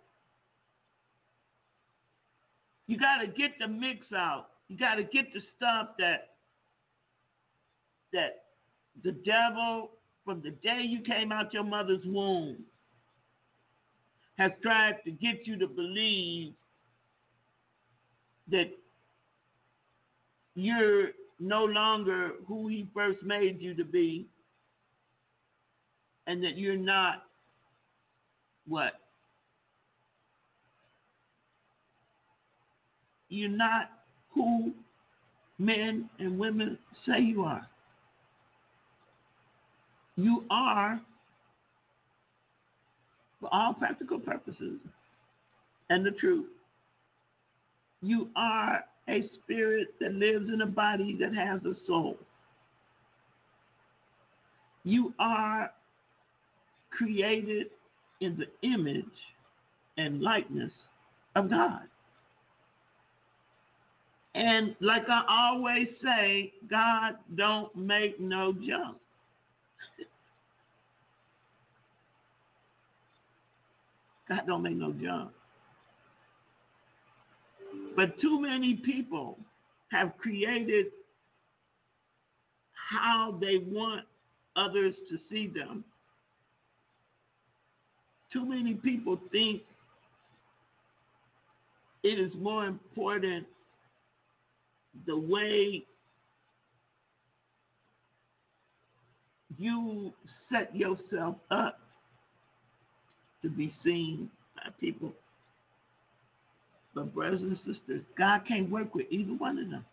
You 2.86 2.99
got 2.99 3.17
to 3.21 3.28
get 3.28 3.51
the 3.59 3.67
mix 3.67 4.05
out. 4.15 4.49
You 4.67 4.78
got 4.78 4.95
to 4.95 5.03
get 5.03 5.34
the 5.34 5.41
stuff 5.55 5.89
that 5.97 6.36
that 8.13 8.43
the 9.03 9.11
devil 9.11 9.89
from 10.28 10.41
the 10.41 10.51
day 10.51 10.82
you 10.82 10.99
came 10.99 11.32
out 11.32 11.53
your 11.53 11.63
mother's 11.63 12.03
womb 12.05 12.57
has 14.38 14.51
tried 14.61 14.95
to 15.05 15.11
get 15.11 15.47
you 15.47 15.57
to 15.57 15.67
believe 15.67 16.51
that 18.51 18.69
you're 20.55 21.11
no 21.39 21.63
longer 21.63 22.32
who 22.45 22.67
he 22.67 22.86
first 22.93 23.23
made 23.23 23.61
you 23.61 23.73
to 23.73 23.86
be 23.86 24.28
and 26.28 26.43
that 26.43 26.57
you're 26.57 26.75
not 26.75 27.23
what 28.67 28.95
You're 33.30 33.49
not 33.49 33.89
who 34.34 34.71
men 35.59 36.09
and 36.19 36.39
women 36.39 36.78
say 37.05 37.19
you 37.19 37.43
are. 37.43 37.67
You 40.18 40.43
are, 40.49 40.99
for 43.39 43.49
all 43.51 43.74
practical 43.74 44.20
purposes, 44.20 44.80
and 45.89 46.05
the 46.05 46.11
truth, 46.11 46.47
you 48.01 48.30
are 48.36 48.84
a 49.07 49.30
spirit 49.43 49.88
that 50.01 50.13
lives 50.13 50.49
in 50.51 50.61
a 50.61 50.65
body 50.65 51.18
that 51.20 51.34
has 51.34 51.61
a 51.63 51.76
soul. 51.86 52.18
You 54.84 55.13
are 55.20 55.72
created 56.89 57.68
in 58.22 58.38
the 58.38 58.68
image 58.68 59.05
and 59.97 60.22
likeness 60.22 60.72
of 61.36 61.49
God. 61.49 61.82
And 64.36 64.76
like 64.82 65.09
I 65.09 65.24
always 65.30 65.88
say, 66.03 66.53
God 66.70 67.15
don't 67.36 67.76
make 67.76 68.20
no 68.20 68.53
junk. 68.53 68.97
God 74.30 74.41
don't 74.45 74.63
make 74.63 74.75
no 74.75 74.91
junk. 74.91 75.32
But 77.95 78.19
too 78.21 78.41
many 78.41 78.75
people 78.75 79.38
have 79.91 80.17
created 80.17 80.88
how 82.89 83.38
they 83.39 83.57
want 83.57 84.05
others 84.55 84.93
to 85.09 85.17
see 85.30 85.47
them. 85.47 85.84
Too 88.32 88.45
many 88.45 88.73
people 88.75 89.19
think 89.32 89.61
it 92.03 92.19
is 92.19 92.32
more 92.36 92.65
important 92.65 93.45
the 95.05 95.17
way 95.17 95.86
you 99.57 100.13
set 100.51 100.75
yourself 100.75 101.36
up 101.51 101.80
to 103.47 103.55
be 103.55 103.73
seen 103.83 104.29
by 104.55 104.69
people. 104.79 105.13
But 106.93 107.13
brothers 107.13 107.41
and 107.41 107.57
sisters, 107.57 108.01
God 108.17 108.41
can't 108.47 108.69
work 108.69 108.93
with 108.93 109.05
either 109.09 109.33
one 109.33 109.57
of 109.59 109.69
them. 109.69 109.85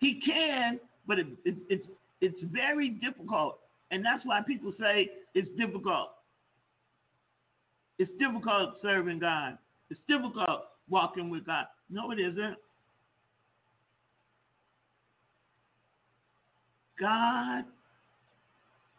He 0.00 0.20
can, 0.24 0.80
but 1.06 1.18
it, 1.18 1.26
it, 1.44 1.54
it's 1.68 1.86
it's 2.20 2.38
very 2.52 2.90
difficult, 2.90 3.58
and 3.90 4.04
that's 4.04 4.24
why 4.24 4.40
people 4.46 4.72
say 4.78 5.10
it's 5.34 5.48
difficult. 5.56 6.10
It's 7.98 8.10
difficult 8.18 8.74
serving 8.82 9.20
God. 9.20 9.56
It's 9.90 10.00
difficult 10.08 10.64
walking 10.88 11.30
with 11.30 11.46
God. 11.46 11.66
No, 11.88 12.10
it 12.10 12.18
isn't. 12.18 12.56
God 16.98 17.64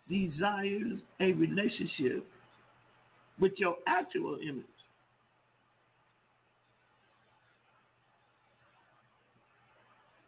desires 0.10 1.00
a 1.20 1.32
relationship 1.34 2.26
with 3.42 3.54
your 3.58 3.76
actual 3.88 4.38
image. 4.42 4.66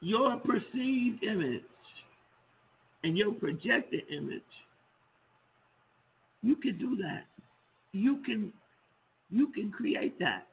Your 0.01 0.36
perceived 0.38 1.24
image 1.24 1.61
and 3.03 3.18
your 3.18 3.32
projected 3.32 4.01
image, 4.11 4.41
you 6.41 6.57
can 6.57 6.78
do 6.78 6.97
that. 6.97 7.24
You 7.93 8.18
can 8.26 8.51
you 9.30 9.47
can 9.47 9.72
create 9.72 10.20
that. 10.20 10.47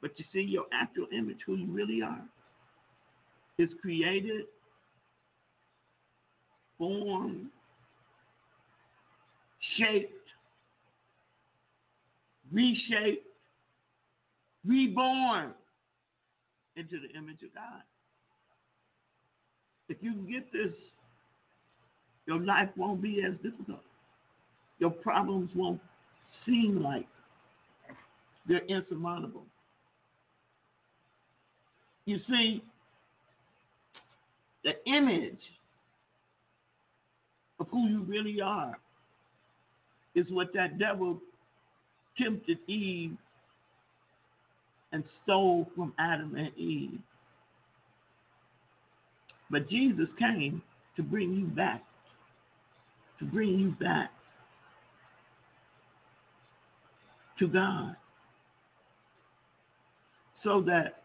But 0.00 0.12
you 0.16 0.24
see, 0.32 0.40
your 0.40 0.66
actual 0.72 1.06
image, 1.12 1.38
who 1.44 1.56
you 1.56 1.66
really 1.66 2.00
are, 2.02 2.22
is 3.58 3.68
created, 3.82 4.44
formed, 6.78 7.46
shaped, 9.76 10.12
reshaped, 12.52 13.26
reborn 14.66 15.52
into 16.76 16.96
the 17.00 17.16
image 17.18 17.42
of 17.42 17.54
God. 17.54 17.82
If 19.88 19.96
you 20.00 20.12
can 20.12 20.30
get 20.30 20.52
this, 20.52 20.72
your 22.26 22.40
life 22.40 22.68
won't 22.76 23.00
be 23.00 23.22
as 23.26 23.34
difficult. 23.42 23.82
Your 24.78 24.90
problems 24.90 25.50
won't 25.54 25.80
seem 26.44 26.82
like 26.82 27.06
they're 28.46 28.66
insurmountable. 28.66 29.44
You 32.04 32.18
see, 32.28 32.62
the 34.64 34.72
image 34.90 35.40
of 37.60 37.66
who 37.70 37.88
you 37.88 38.02
really 38.02 38.40
are 38.40 38.78
is 40.14 40.26
what 40.30 40.52
that 40.54 40.78
devil 40.78 41.20
tempted 42.20 42.58
Eve 42.66 43.16
and 44.92 45.04
stole 45.22 45.68
from 45.76 45.92
Adam 45.98 46.34
and 46.36 46.56
Eve. 46.56 46.98
But 49.50 49.68
Jesus 49.68 50.08
came 50.18 50.62
to 50.96 51.02
bring 51.02 51.34
you 51.34 51.46
back, 51.46 51.82
to 53.18 53.24
bring 53.24 53.58
you 53.58 53.70
back 53.80 54.10
to 57.38 57.48
God 57.48 57.96
so 60.44 60.62
that 60.62 61.02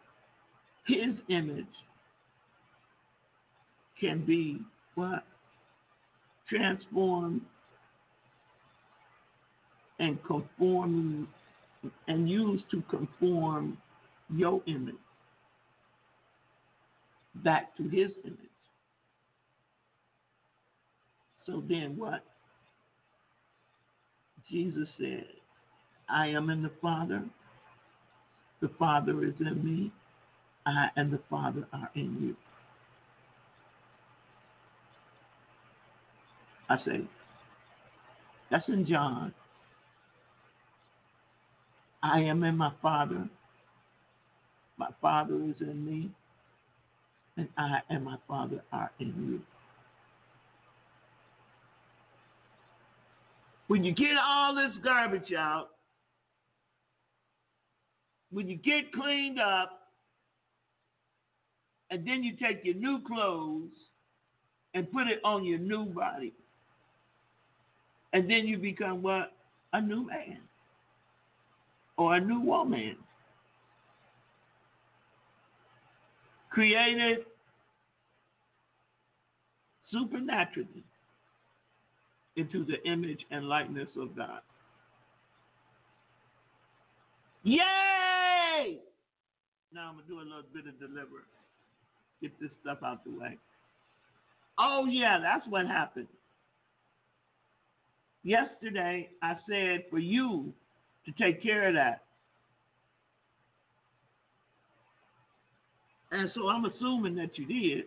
his 0.86 1.16
image 1.30 1.66
can 3.99 4.26
be 4.26 4.59
what? 4.95 5.24
Transformed 6.49 7.41
and 10.04 10.22
conform 10.26 11.28
and 12.08 12.30
used 12.30 12.66
to 12.72 12.84
conform 12.89 13.78
your 14.30 14.62
image 14.68 14.95
back 17.36 17.76
to 17.78 17.84
his 17.84 18.12
image. 18.26 18.38
So 21.45 21.64
then 21.68 21.95
what? 21.97 22.24
Jesus 24.51 24.89
said, 24.97 25.26
I 26.10 26.28
am 26.28 26.49
in 26.49 26.62
the 26.64 26.72
Father, 26.82 27.24
the 28.62 28.70
Father 28.78 29.24
is 29.24 29.34
in 29.39 29.64
me, 29.64 29.91
I 30.66 30.88
and 30.97 31.12
the 31.12 31.20
Father 31.30 31.66
are 31.72 31.89
in 31.95 32.18
you. 32.22 32.36
I 36.70 36.78
say, 36.86 37.08
that's 38.51 38.68
in 38.68 38.86
John. 38.86 39.34
I 42.04 42.20
am 42.20 42.43
in 42.43 42.58
my 42.58 42.72
Father, 42.82 43.30
my 44.78 44.89
Father 45.01 45.36
is 45.36 45.56
in 45.62 45.86
me, 45.86 46.10
and 47.38 47.47
I 47.58 47.80
and 47.89 48.04
my 48.04 48.18
Father 48.28 48.62
are 48.74 48.91
in 48.99 49.08
you. 49.08 49.41
When 53.68 53.86
you 53.86 53.93
get 53.93 54.18
all 54.22 54.54
this 54.54 54.74
garbage 54.84 55.32
out, 55.32 55.70
when 58.32 58.49
you 58.49 58.58
get 58.58 58.91
cleaned 58.91 59.39
up, 59.39 59.88
and 61.89 62.06
then 62.06 62.22
you 62.22 62.36
take 62.36 62.66
your 62.66 62.76
new 62.76 62.99
clothes 63.08 63.72
and 64.74 64.91
put 64.91 65.08
it 65.08 65.22
on 65.24 65.45
your 65.45 65.60
new 65.60 65.86
body. 65.86 66.34
And 68.12 68.30
then 68.30 68.45
you 68.45 68.58
become 68.58 69.01
what? 69.01 69.32
A 69.72 69.82
new 69.82 70.06
man 70.06 70.39
or 71.98 72.16
a 72.16 72.22
new 72.22 72.41
woman. 72.41 72.96
Created 76.50 77.20
supernaturally 79.91 80.84
into 82.36 82.66
the 82.66 82.82
image 82.89 83.20
and 83.32 83.48
likeness 83.48 83.89
of 84.00 84.16
God. 84.16 84.41
Yay! 87.44 88.80
Now 89.74 89.89
I'm 89.89 89.96
going 89.96 90.06
to 90.06 90.08
do 90.08 90.20
a 90.20 90.22
little 90.22 90.44
bit 90.54 90.68
of 90.68 90.80
deliverance. 90.80 91.28
Get 92.22 92.32
this 92.39 92.50
stuff 92.62 92.80
out 92.86 93.04
the 93.04 93.12
way. 93.12 93.38
Oh, 94.58 94.86
yeah, 94.89 95.20
that's 95.22 95.46
what 95.48 95.68
happened. 95.68 96.08
Yesterday, 98.24 99.10
I 99.22 99.36
said 99.50 99.86
for 99.89 100.00
you 100.00 100.54
to 101.06 101.12
take 101.12 101.41
care 101.43 101.68
of 101.68 101.74
that. 101.76 102.01
And 106.12 106.30
so 106.36 106.47
I'm 106.47 106.66
assuming 106.66 107.16
that 107.16 107.38
you 107.38 107.45
did. 107.45 107.86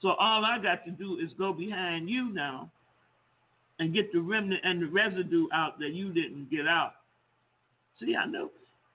So 0.00 0.10
all 0.10 0.44
I 0.44 0.58
got 0.62 0.84
to 0.84 0.92
do 0.92 1.18
is 1.18 1.30
go 1.36 1.52
behind 1.52 2.08
you 2.08 2.32
now 2.32 2.70
and 3.80 3.92
get 3.92 4.12
the 4.12 4.20
remnant 4.20 4.60
and 4.64 4.82
the 4.82 4.86
residue 4.86 5.46
out 5.52 5.78
that 5.80 5.92
you 5.92 6.12
didn't 6.12 6.50
get 6.50 6.68
out. 6.68 6.92
See, 8.00 8.14
I 8.14 8.26
know. 8.26 8.50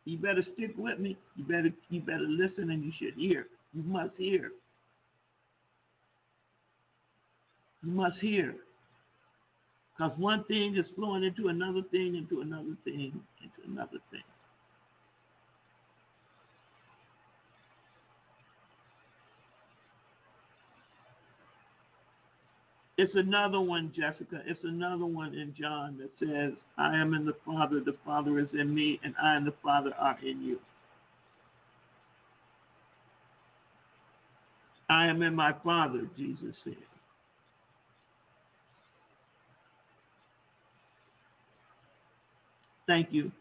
You 0.06 0.18
better 0.18 0.44
stick 0.56 0.72
with 0.78 1.00
me. 1.00 1.18
You 1.36 1.44
better 1.44 1.74
you 1.90 2.02
better 2.02 2.26
listen 2.28 2.72
and 2.72 2.84
you 2.84 2.92
should 3.00 3.16
hear. 3.16 3.48
You 3.74 3.84
must 3.84 4.14
hear. 4.18 4.52
You 7.84 7.92
must 7.92 8.18
hear. 8.20 8.56
Because 10.04 10.20
one 10.20 10.44
thing 10.46 10.76
is 10.76 10.86
flowing 10.98 11.24
into 11.24 11.48
another 11.48 11.82
thing, 11.90 12.16
into 12.16 12.42
another 12.42 12.76
thing, 12.84 13.22
into 13.42 13.72
another 13.72 14.00
thing. 14.12 14.24
It's 22.98 23.16
another 23.16 23.62
one, 23.62 23.94
Jessica. 23.96 24.42
It's 24.46 24.64
another 24.64 25.06
one 25.06 25.34
in 25.36 25.56
John 25.60 25.98
that 26.00 26.12
says, 26.20 26.54
I 26.78 26.98
am 26.98 27.14
in 27.14 27.26
the 27.26 27.36
Father, 27.46 27.80
the 27.80 27.96
Father 28.06 28.40
is 28.40 28.48
in 28.54 28.76
me, 28.76 29.00
and 29.04 29.16
I 29.22 29.36
and 29.36 29.48
the 29.48 29.54
Father 29.64 29.94
are 29.98 30.18
in 30.22 30.44
you. 30.44 30.60
I 34.90 35.08
am 35.08 35.22
in 35.24 35.34
my 35.34 35.54
Father, 35.64 36.02
Jesus 36.18 36.56
said. 36.66 36.76
Thank 42.88 43.10
you. 43.12 43.32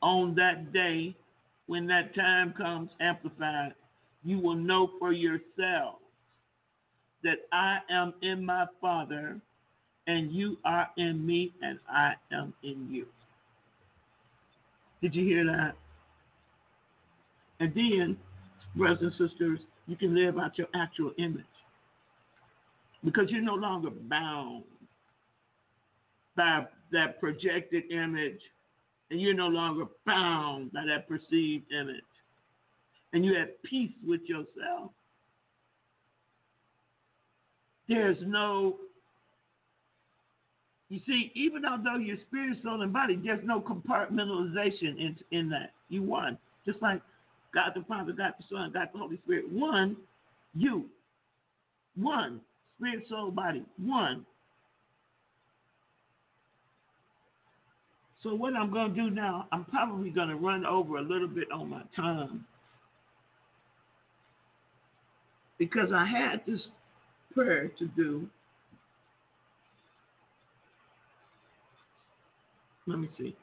On 0.00 0.34
that 0.36 0.72
day, 0.72 1.14
when 1.66 1.86
that 1.88 2.14
time 2.14 2.54
comes, 2.56 2.90
amplified, 3.00 3.74
you 4.24 4.38
will 4.38 4.54
know 4.54 4.90
for 4.98 5.12
yourself 5.12 5.96
that 7.24 7.38
I 7.52 7.78
am 7.90 8.14
in 8.22 8.44
my 8.44 8.66
Father, 8.80 9.40
and 10.06 10.32
you 10.32 10.56
are 10.64 10.88
in 10.96 11.26
me, 11.26 11.52
and 11.62 11.78
I 11.90 12.14
am 12.32 12.54
in 12.62 12.88
you. 12.90 13.06
Did 15.02 15.14
you 15.14 15.24
hear 15.24 15.44
that? 15.44 15.74
And 17.60 17.74
then, 17.74 18.16
brothers 18.76 19.12
and 19.18 19.30
sisters, 19.30 19.58
you 19.86 19.96
can 19.96 20.14
live 20.14 20.38
out 20.38 20.56
your 20.56 20.68
actual 20.74 21.12
image 21.18 21.44
because 23.04 23.30
you're 23.30 23.42
no 23.42 23.54
longer 23.54 23.90
bound 23.90 24.64
by 26.36 26.66
that 26.92 27.20
projected 27.20 27.90
image, 27.90 28.40
and 29.10 29.20
you're 29.20 29.34
no 29.34 29.48
longer 29.48 29.84
bound 30.06 30.72
by 30.72 30.84
that 30.86 31.08
perceived 31.08 31.70
image, 31.72 32.02
and 33.12 33.24
you 33.24 33.34
have 33.34 33.48
peace 33.62 33.92
with 34.06 34.20
yourself. 34.22 34.90
There's 37.88 38.18
no, 38.20 38.76
you 40.90 41.00
see, 41.06 41.32
even 41.34 41.64
although 41.64 41.96
your 41.96 42.18
spirit, 42.28 42.58
soul, 42.62 42.82
and 42.82 42.92
body, 42.92 43.18
there's 43.22 43.44
no 43.44 43.60
compartmentalization 43.60 44.98
in, 44.98 45.16
in 45.30 45.48
that. 45.50 45.72
You 45.88 46.02
one. 46.02 46.36
Just 46.66 46.82
like 46.82 47.00
God 47.54 47.72
the 47.74 47.82
Father, 47.88 48.12
God 48.12 48.34
the 48.38 48.44
Son, 48.54 48.70
God 48.72 48.88
the 48.92 48.98
Holy 48.98 49.18
Spirit. 49.24 49.50
One, 49.50 49.96
you. 50.54 50.84
One. 51.96 52.40
Spirit, 52.78 53.04
soul, 53.08 53.30
body. 53.30 53.64
One. 53.76 54.24
So 58.22 58.34
what 58.34 58.54
I'm 58.54 58.72
going 58.72 58.94
to 58.94 59.02
do 59.02 59.10
now, 59.10 59.46
I'm 59.52 59.64
probably 59.64 60.10
going 60.10 60.28
to 60.28 60.36
run 60.36 60.66
over 60.66 60.98
a 60.98 61.02
little 61.02 61.28
bit 61.28 61.50
on 61.52 61.70
my 61.70 61.82
time. 61.94 62.44
Because 65.58 65.90
I 65.94 66.04
had 66.04 66.42
this 66.46 66.60
prayer 67.34 67.70
to 67.78 67.86
do. 67.96 68.28
Let 72.86 72.98
me 72.98 73.08
see. 73.18 73.36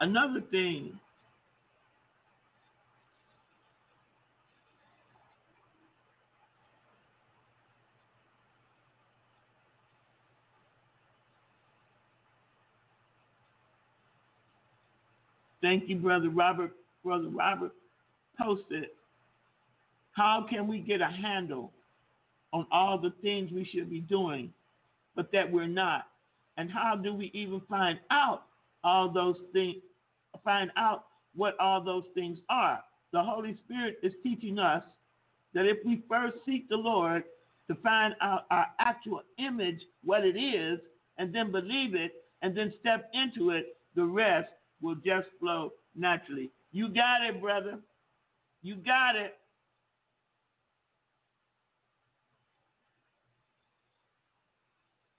Another 0.00 0.40
thing 0.50 0.98
Thank 15.64 15.88
you, 15.88 15.96
Brother 15.96 16.28
Robert. 16.28 16.72
Brother 17.02 17.28
Robert 17.28 17.72
posted, 18.38 18.88
How 20.12 20.46
can 20.48 20.68
we 20.68 20.78
get 20.80 21.00
a 21.00 21.06
handle 21.06 21.72
on 22.52 22.66
all 22.70 22.98
the 22.98 23.14
things 23.22 23.50
we 23.50 23.64
should 23.72 23.88
be 23.88 24.00
doing, 24.00 24.52
but 25.16 25.32
that 25.32 25.50
we're 25.50 25.66
not? 25.66 26.08
And 26.58 26.70
how 26.70 26.96
do 27.02 27.14
we 27.14 27.30
even 27.32 27.62
find 27.66 27.98
out 28.10 28.42
all 28.84 29.10
those 29.10 29.38
things, 29.54 29.76
find 30.44 30.70
out 30.76 31.06
what 31.34 31.58
all 31.58 31.82
those 31.82 32.04
things 32.14 32.40
are? 32.50 32.80
The 33.14 33.22
Holy 33.22 33.56
Spirit 33.64 34.00
is 34.02 34.12
teaching 34.22 34.58
us 34.58 34.82
that 35.54 35.64
if 35.64 35.78
we 35.86 36.02
first 36.10 36.36
seek 36.44 36.68
the 36.68 36.76
Lord 36.76 37.24
to 37.68 37.74
find 37.76 38.14
out 38.20 38.44
our 38.50 38.66
actual 38.80 39.22
image, 39.38 39.80
what 40.04 40.26
it 40.26 40.36
is, 40.36 40.78
and 41.16 41.34
then 41.34 41.50
believe 41.50 41.94
it, 41.94 42.12
and 42.42 42.54
then 42.54 42.74
step 42.80 43.10
into 43.14 43.48
it, 43.48 43.78
the 43.96 44.04
rest 44.04 44.50
will 44.84 44.96
just 44.96 45.26
flow 45.40 45.72
naturally. 45.96 46.50
You 46.70 46.88
got 46.88 47.24
it, 47.28 47.40
brother. 47.40 47.78
You 48.62 48.76
got 48.76 49.16
it. 49.16 49.34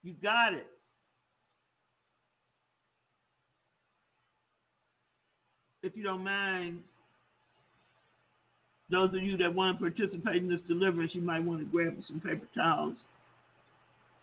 You 0.04 0.14
got 0.22 0.54
it. 0.54 0.68
If 5.82 5.96
you 5.96 6.04
don't 6.04 6.24
mind, 6.24 6.80
those 8.92 9.10
of 9.10 9.24
you 9.24 9.38
that 9.38 9.54
want 9.54 9.80
to 9.80 9.90
participate 9.90 10.38
in 10.38 10.50
this 10.50 10.60
deliverance, 10.68 11.12
you 11.16 11.22
might 11.22 11.44
want 11.44 11.60
to 11.60 11.66
grab 11.66 11.96
some 12.08 12.20
paper 12.20 12.48
towels. 12.56 12.96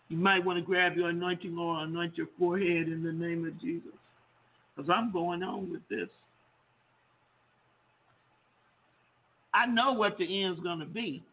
You 0.07 0.17
might 0.17 0.45
want 0.45 0.59
to 0.59 0.65
grab 0.65 0.95
your 0.95 1.09
anointing 1.09 1.57
oil, 1.57 1.83
anoint 1.83 2.17
your 2.17 2.27
forehead 2.37 2.87
in 2.87 3.03
the 3.03 3.11
name 3.11 3.45
of 3.45 3.59
Jesus 3.59 3.93
because 4.75 4.89
I'm 4.89 5.11
going 5.11 5.43
on 5.43 5.69
with 5.71 5.87
this. 5.89 6.09
I 9.53 9.65
know 9.67 9.93
what 9.93 10.17
the 10.17 10.43
end's 10.43 10.59
going 10.61 10.79
to 10.79 10.85
be, 10.85 11.23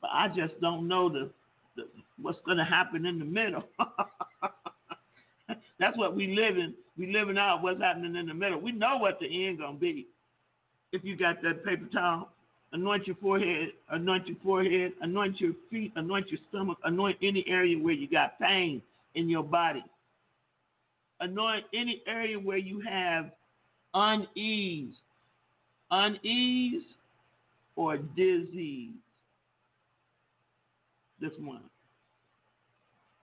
but 0.00 0.10
I 0.12 0.28
just 0.28 0.60
don't 0.60 0.88
know 0.88 1.08
the, 1.08 1.30
the 1.76 1.84
what's 2.20 2.40
going 2.44 2.58
to 2.58 2.64
happen 2.64 3.06
in 3.06 3.20
the 3.20 3.24
middle. 3.24 3.62
That's 5.78 5.96
what 5.96 6.16
we 6.16 6.28
live 6.28 6.58
in. 6.58 6.74
We 6.98 7.12
living 7.12 7.38
out 7.38 7.62
what's 7.62 7.80
happening 7.80 8.16
in 8.16 8.26
the 8.26 8.34
middle. 8.34 8.60
We 8.60 8.72
know 8.72 8.96
what 8.98 9.20
the 9.20 9.46
end 9.46 9.58
to 9.58 9.72
be. 9.72 10.08
If 10.90 11.04
you 11.04 11.16
got 11.16 11.40
that 11.42 11.64
paper 11.64 11.86
towel, 11.92 12.28
anoint 12.72 13.06
your 13.06 13.16
forehead, 13.16 13.70
anoint 13.90 14.26
your 14.26 14.36
forehead, 14.44 14.92
anoint 15.00 15.40
your 15.40 15.52
feet, 15.70 15.92
anoint 15.96 16.30
your 16.30 16.40
stomach, 16.48 16.78
anoint 16.84 17.18
any 17.22 17.44
area 17.46 17.78
where 17.78 17.94
you 17.94 18.08
got 18.08 18.38
pain 18.40 18.82
in 19.14 19.28
your 19.28 19.44
body 19.44 19.84
anoint 21.20 21.64
any 21.74 22.02
area 22.06 22.38
where 22.38 22.58
you 22.58 22.80
have 22.80 23.30
unease, 23.94 24.94
unease 25.90 26.82
or 27.76 27.98
disease. 27.98 28.94
This 31.20 31.32
one. 31.38 31.62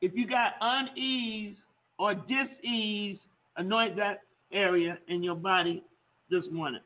If 0.02 0.14
you 0.16 0.28
got 0.28 0.54
unease 0.62 1.56
or 1.98 2.16
disease, 2.16 3.18
anoint 3.58 3.98
that 3.98 4.22
area 4.54 4.98
in 5.08 5.22
your 5.22 5.36
body 5.36 5.84
this 6.32 6.44
morning. 6.52 6.82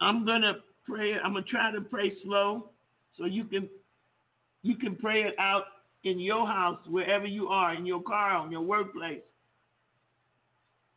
I'm 0.00 0.26
gonna 0.26 0.56
pray. 0.86 1.14
I'm 1.14 1.32
gonna 1.32 1.44
try 1.46 1.72
to 1.72 1.80
pray 1.80 2.12
slow 2.22 2.70
so 3.18 3.24
you 3.24 3.44
can 3.44 3.68
you 4.62 4.76
can 4.76 4.96
pray 4.96 5.22
it 5.22 5.34
out 5.38 5.64
in 6.04 6.18
your 6.20 6.46
house, 6.46 6.78
wherever 6.88 7.26
you 7.26 7.48
are, 7.48 7.74
in 7.74 7.86
your 7.86 8.02
car, 8.02 8.36
on 8.36 8.50
your 8.50 8.62
workplace. 8.62 9.22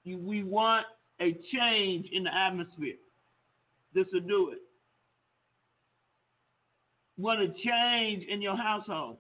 You, 0.03 0.17
we 0.17 0.43
want 0.43 0.85
a 1.19 1.37
change 1.53 2.07
in 2.11 2.23
the 2.23 2.33
atmosphere. 2.33 2.95
This 3.93 4.07
will 4.13 4.21
do 4.21 4.51
it. 4.51 4.59
Want 7.17 7.41
a 7.41 7.47
change 7.47 8.25
in 8.29 8.41
your 8.41 8.55
household. 8.55 9.17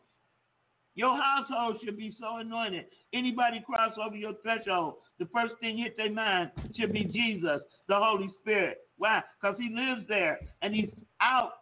Your 0.95 1.17
household 1.17 1.77
should 1.83 1.97
be 1.97 2.15
so 2.19 2.37
anointed. 2.37 2.85
Anybody 3.13 3.63
cross 3.65 3.93
over 4.03 4.15
your 4.15 4.33
threshold, 4.41 4.95
the 5.17 5.27
first 5.33 5.53
thing 5.59 5.77
hit 5.77 5.97
their 5.97 6.11
mind 6.11 6.51
should 6.77 6.93
be 6.93 7.03
Jesus, 7.05 7.61
the 7.87 7.95
Holy 7.95 8.29
Spirit. 8.41 8.79
Why? 8.97 9.21
Because 9.41 9.57
He 9.59 9.73
lives 9.73 10.07
there 10.07 10.39
and 10.61 10.73
He's 10.73 10.89
out, 11.21 11.53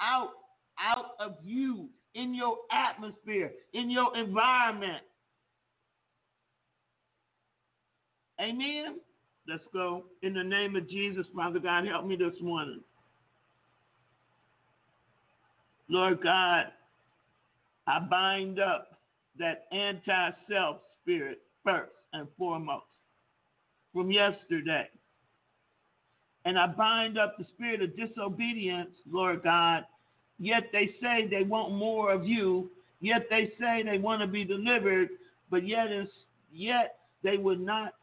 out 0.00 0.30
out 0.80 1.12
of 1.20 1.36
you, 1.44 1.88
in 2.14 2.34
your 2.34 2.56
atmosphere, 2.72 3.52
in 3.74 3.90
your 3.90 4.16
environment. 4.16 5.02
Amen. 8.40 8.96
Let's 9.48 9.64
go. 9.72 10.04
In 10.22 10.34
the 10.34 10.42
name 10.42 10.76
of 10.76 10.88
Jesus, 10.88 11.26
Father 11.34 11.58
God, 11.58 11.86
help 11.86 12.06
me 12.06 12.16
this 12.16 12.34
morning. 12.40 12.80
Lord 15.88 16.22
God, 16.22 16.64
I 17.86 18.00
bind 18.10 18.58
up 18.58 18.98
that 19.38 19.66
anti 19.72 20.30
self 20.50 20.78
spirit 21.02 21.40
first 21.64 21.92
and 22.12 22.26
foremost 22.36 22.86
from 23.92 24.10
yesterday. 24.10 24.88
And 26.44 26.58
I 26.58 26.66
bind 26.66 27.18
up 27.18 27.36
the 27.38 27.44
spirit 27.54 27.82
of 27.82 27.96
disobedience, 27.96 28.90
Lord 29.10 29.42
God, 29.42 29.84
Yet 30.38 30.70
they 30.72 30.94
say 31.00 31.26
they 31.26 31.42
want 31.44 31.74
more 31.74 32.12
of 32.12 32.26
you. 32.26 32.70
Yet 33.00 33.26
they 33.30 33.52
say 33.58 33.82
they 33.82 33.98
want 33.98 34.20
to 34.22 34.26
be 34.26 34.44
delivered, 34.44 35.10
but 35.50 35.66
yet, 35.66 35.88
yet 36.52 36.98
they 37.22 37.36
would 37.36 37.60
not 37.60 37.94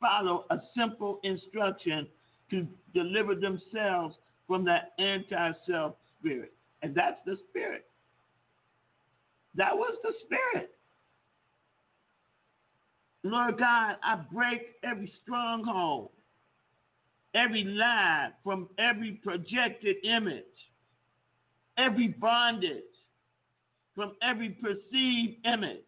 follow 0.00 0.44
a 0.50 0.58
simple 0.76 1.20
instruction 1.22 2.06
to 2.50 2.66
deliver 2.94 3.34
themselves 3.34 4.16
from 4.46 4.64
that 4.64 4.92
anti 4.98 5.52
self 5.68 5.96
spirit. 6.18 6.52
And 6.82 6.94
that's 6.94 7.18
the 7.24 7.36
spirit. 7.48 7.86
That 9.54 9.76
was 9.76 9.96
the 10.02 10.12
spirit. 10.24 10.70
Lord 13.24 13.58
God, 13.58 13.96
I 14.04 14.20
break 14.32 14.76
every 14.84 15.12
stronghold, 15.22 16.10
every 17.34 17.64
lie 17.64 18.30
from 18.44 18.68
every 18.78 19.12
projected 19.24 19.96
image 20.04 20.44
every 21.78 22.08
bondage 22.08 22.82
from 23.94 24.12
every 24.22 24.50
perceived 24.50 25.46
image. 25.46 25.80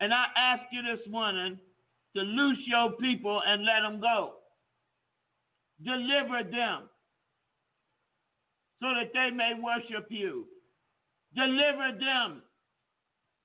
And 0.00 0.12
I 0.12 0.26
ask 0.36 0.62
you 0.72 0.82
this 0.82 1.06
morning 1.08 1.58
to 2.16 2.22
loose 2.22 2.58
your 2.66 2.92
people 2.92 3.40
and 3.46 3.64
let 3.64 3.80
them 3.82 4.00
go. 4.00 4.32
Deliver 5.84 6.42
them 6.50 6.88
so 8.80 8.88
that 8.94 9.12
they 9.14 9.30
may 9.34 9.52
worship 9.62 10.06
you. 10.10 10.46
Deliver 11.36 11.98
them 11.98 12.42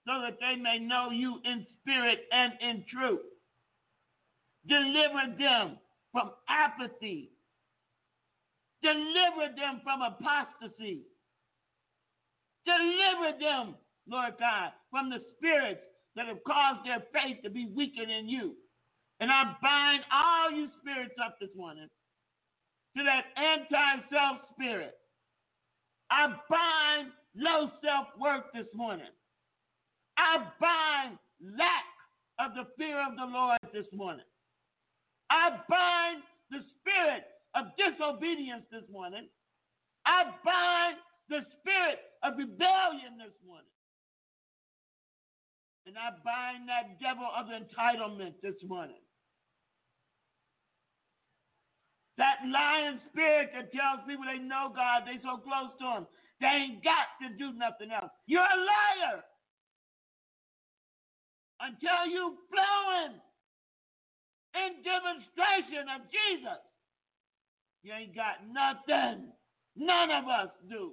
so 0.05 0.21
that 0.21 0.37
they 0.39 0.59
may 0.59 0.79
know 0.79 1.09
you 1.11 1.39
in 1.45 1.65
spirit 1.81 2.25
and 2.31 2.53
in 2.61 2.83
truth. 2.91 3.21
Deliver 4.67 5.37
them 5.37 5.77
from 6.11 6.31
apathy 6.49 7.29
Deliver 8.83 9.53
them 9.55 9.81
from 9.83 10.01
apostasy. 10.01 11.01
Deliver 12.65 13.39
them, 13.39 13.75
Lord 14.07 14.33
God, 14.39 14.71
from 14.91 15.09
the 15.09 15.19
spirits 15.37 15.81
that 16.15 16.27
have 16.27 16.43
caused 16.45 16.85
their 16.85 17.03
faith 17.13 17.37
to 17.43 17.49
be 17.49 17.67
weakened 17.73 18.11
in 18.11 18.27
you. 18.27 18.55
And 19.19 19.31
I 19.31 19.55
bind 19.61 20.03
all 20.11 20.51
you 20.51 20.67
spirits 20.81 21.15
up 21.23 21.37
this 21.39 21.49
morning 21.55 21.87
to 22.97 23.03
that 23.03 23.25
anti 23.35 24.03
self 24.11 24.37
spirit. 24.53 24.95
I 26.11 26.27
bind 26.49 27.11
low 27.35 27.69
self 27.83 28.07
worth 28.19 28.45
this 28.53 28.67
morning. 28.73 29.11
I 30.17 30.37
bind 30.59 31.17
lack 31.41 31.85
of 32.39 32.53
the 32.55 32.65
fear 32.77 32.99
of 33.05 33.15
the 33.15 33.25
Lord 33.25 33.59
this 33.73 33.87
morning. 33.93 34.25
I 35.29 35.49
bind 35.69 36.23
the 36.51 36.59
spirit 36.79 37.23
of 37.57 37.73
disobedience 37.73 38.63
this 38.71 38.85
morning. 38.91 39.25
I 40.05 40.29
bind 40.45 40.97
the 41.29 41.41
spirit 41.59 41.99
of 42.23 42.37
rebellion 42.37 43.17
this 43.17 43.33
morning. 43.45 43.73
And 45.87 45.97
I 45.97 46.13
bind 46.21 46.69
that 46.69 46.99
devil 47.01 47.25
of 47.25 47.47
entitlement 47.49 48.35
this 48.43 48.59
morning. 48.67 49.01
That 52.17 52.43
lying 52.45 52.99
spirit 53.13 53.49
that 53.53 53.71
tells 53.71 54.03
people 54.07 54.25
they 54.25 54.41
know 54.41 54.73
God, 54.75 55.07
they 55.07 55.21
so 55.23 55.37
close 55.39 55.71
to 55.79 55.87
Him, 56.01 56.07
they 56.41 56.47
ain't 56.49 56.83
got 56.83 57.07
to 57.23 57.29
do 57.37 57.53
nothing 57.57 57.89
else. 57.93 58.11
You're 58.27 58.41
a 58.45 58.59
liar 58.59 59.23
until 61.61 62.01
you 62.11 62.35
flowing 62.51 63.15
in 64.59 64.71
demonstration 64.83 65.87
of 65.93 66.01
Jesus. 66.11 66.66
You 67.87 67.93
ain't 67.93 68.15
got 68.15 68.43
nothing. 68.51 69.31
None 69.77 70.11
of 70.11 70.25
us 70.27 70.51
do. 70.69 70.91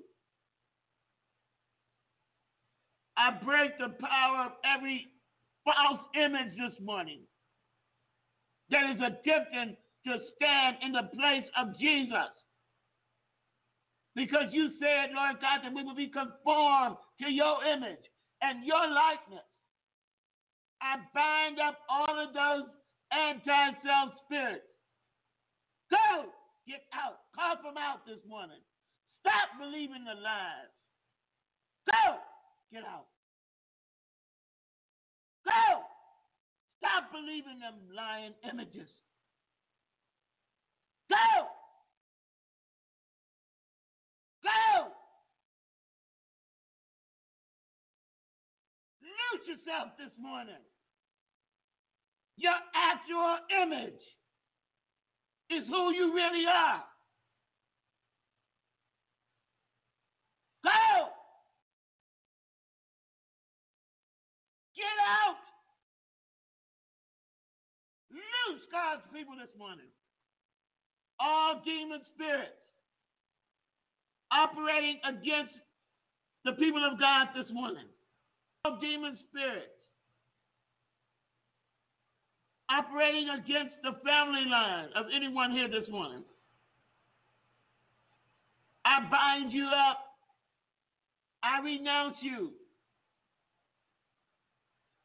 I 3.19 3.33
break 3.45 3.77
the 3.79 3.99
power 3.99 4.47
of 4.47 4.53
every 4.63 5.09
false 5.65 6.07
image 6.15 6.55
this 6.55 6.79
morning 6.81 7.23
that 8.71 8.95
is 8.95 9.03
attempting 9.03 9.77
to 10.07 10.19
stand 10.37 10.77
in 10.87 10.93
the 10.93 11.11
place 11.19 11.43
of 11.59 11.77
Jesus. 11.81 12.31
Because 14.15 14.53
you 14.53 14.71
said, 14.79 15.11
Lord 15.17 15.43
God, 15.43 15.67
that 15.67 15.75
we 15.75 15.83
will 15.83 15.97
be 15.97 16.15
conformed 16.15 16.95
to 17.21 17.29
your 17.29 17.59
image 17.65 18.07
and 18.41 18.65
your 18.65 18.87
likeness. 18.87 19.43
I 20.81 21.03
bind 21.13 21.59
up 21.59 21.77
all 21.91 22.23
of 22.23 22.33
those 22.33 22.71
anti 23.11 23.83
self 23.83 24.15
spirits. 24.27 24.71
Go! 25.91 26.31
Get 26.67 26.81
out. 26.97 27.29
Cough 27.37 27.61
them 27.63 27.77
out 27.77 28.07
this 28.07 28.25
morning. 28.29 28.61
Stop 29.21 29.61
believing 29.61 30.05
the 30.05 30.17
lies. 30.17 30.73
Go! 31.85 32.17
Get 32.73 32.85
out. 32.85 33.07
Go! 35.45 35.85
Stop 36.81 37.13
believing 37.13 37.61
them 37.61 37.77
lying 37.95 38.33
images. 38.49 38.89
Go! 41.11 41.49
Go! 44.43 44.89
Loose 49.05 49.45
yourself 49.49 49.93
this 49.99 50.13
morning. 50.21 50.65
Your 52.37 52.57
actual 52.75 53.37
image 53.63 54.01
is 55.51 55.67
who 55.69 55.93
you 55.93 56.15
really 56.15 56.45
are. 56.47 56.83
Go! 60.65 61.13
Get 64.77 64.97
out! 65.05 65.37
Loose 68.11 68.65
God's 68.73 69.03
people 69.13 69.35
this 69.39 69.53
morning. 69.59 69.91
All 71.21 71.63
demon 71.65 72.01
spirits 72.15 72.59
operating 74.33 74.99
against 75.05 75.55
the 76.45 76.53
people 76.53 76.83
of 76.85 76.99
God 76.99 77.29
this 77.37 77.53
morning. 77.53 77.87
All 78.65 78.79
demon 78.81 79.19
spirits 79.31 79.74
operating 82.71 83.29
against 83.29 83.75
the 83.83 83.93
family 84.05 84.45
line 84.49 84.89
of 84.97 85.07
anyone 85.15 85.53
here 85.53 85.69
this 85.69 85.89
morning. 85.91 86.23
I 88.85 89.01
bind 89.11 89.53
you 89.53 89.67
up. 89.67 89.99
I 91.43 91.63
renounce 91.63 92.17
you. 92.23 92.53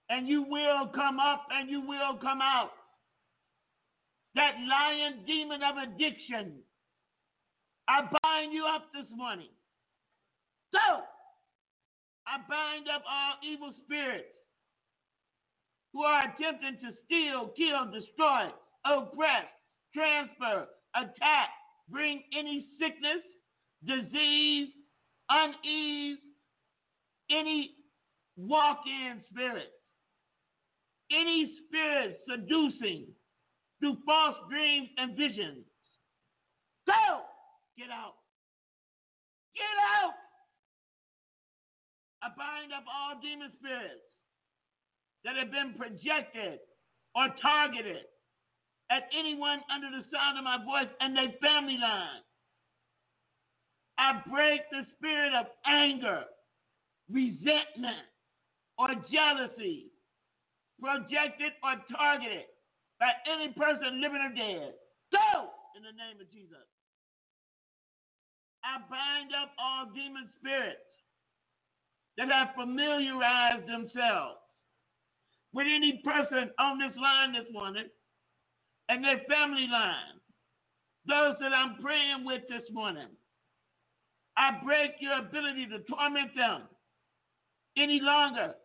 And 0.09 0.27
you 0.27 0.43
will 0.43 0.87
come 0.95 1.19
up 1.19 1.47
and 1.51 1.69
you 1.69 1.81
will 1.81 2.17
come 2.21 2.41
out. 2.41 2.71
That 4.35 4.55
lion 4.67 5.25
demon 5.25 5.61
of 5.63 5.75
addiction. 5.77 6.53
I 7.87 8.01
bind 8.23 8.53
you 8.53 8.65
up 8.65 8.85
this 8.93 9.07
morning. 9.15 9.49
So, 10.71 11.03
I 12.27 12.37
bind 12.47 12.87
up 12.87 13.03
all 13.09 13.35
evil 13.43 13.73
spirits 13.85 14.38
who 15.93 16.03
are 16.03 16.23
attempting 16.23 16.77
to 16.81 16.93
steal, 17.05 17.51
kill, 17.57 17.91
destroy, 17.91 18.49
oppress, 18.85 19.45
transfer, 19.93 20.67
attack, 20.95 21.49
bring 21.89 22.23
any 22.37 22.67
sickness, 22.79 23.23
disease, 23.85 24.69
unease, 25.29 26.19
any 27.31 27.71
walk 28.37 28.79
in 28.85 29.21
spirit, 29.31 29.71
any 31.11 31.53
spirit 31.67 32.19
seducing 32.29 33.07
through 33.79 33.97
false 34.05 34.35
dreams 34.49 34.89
and 34.97 35.17
visions. 35.17 35.65
Go! 36.85 37.21
Get 37.77 37.89
out. 37.89 38.15
Get 39.55 39.77
out! 40.03 40.13
I 42.21 42.27
bind 42.35 42.73
up 42.73 42.83
all 42.91 43.19
demon 43.21 43.51
spirits 43.59 44.08
that 45.25 45.35
have 45.35 45.51
been 45.51 45.73
projected 45.77 46.59
or 47.15 47.27
targeted 47.41 48.07
at 48.91 49.09
anyone 49.17 49.59
under 49.73 49.89
the 49.91 50.03
sound 50.11 50.37
of 50.37 50.43
my 50.43 50.57
voice 50.63 50.89
and 50.99 51.15
their 51.15 51.33
family 51.41 51.77
line. 51.77 52.23
I 53.97 54.21
break 54.29 54.61
the 54.71 54.87
spirit 54.97 55.33
of 55.35 55.47
anger, 55.65 56.23
resentment, 57.11 58.07
or 58.77 58.95
jealousy 59.11 59.91
projected 60.79 61.51
or 61.61 61.75
targeted 61.91 62.47
by 62.99 63.11
any 63.27 63.51
person 63.51 63.99
living 63.99 64.23
or 64.23 64.33
dead. 64.33 64.73
Go 65.11 65.51
in 65.75 65.83
the 65.83 65.91
name 65.91 66.23
of 66.23 66.31
Jesus. 66.31 66.63
I 68.63 68.79
bind 68.87 69.31
up 69.35 69.51
all 69.59 69.91
demon 69.91 70.29
spirits 70.39 70.87
that 72.17 72.31
have 72.31 72.55
familiarized 72.55 73.67
themselves 73.67 74.39
with 75.53 75.67
any 75.67 76.01
person 76.03 76.51
on 76.59 76.79
this 76.79 76.95
line 77.01 77.33
this 77.33 77.51
morning 77.51 77.85
and 78.89 79.03
their 79.03 79.21
family 79.29 79.67
line, 79.71 80.19
those 81.07 81.35
that 81.39 81.53
I'm 81.53 81.81
praying 81.81 82.25
with 82.25 82.43
this 82.49 82.67
morning. 82.71 83.07
I 84.37 84.59
break 84.63 84.91
your 84.99 85.19
ability 85.19 85.67
to 85.67 85.79
torment 85.91 86.31
them 86.35 86.63
any 87.77 87.99
longer. 88.01 88.55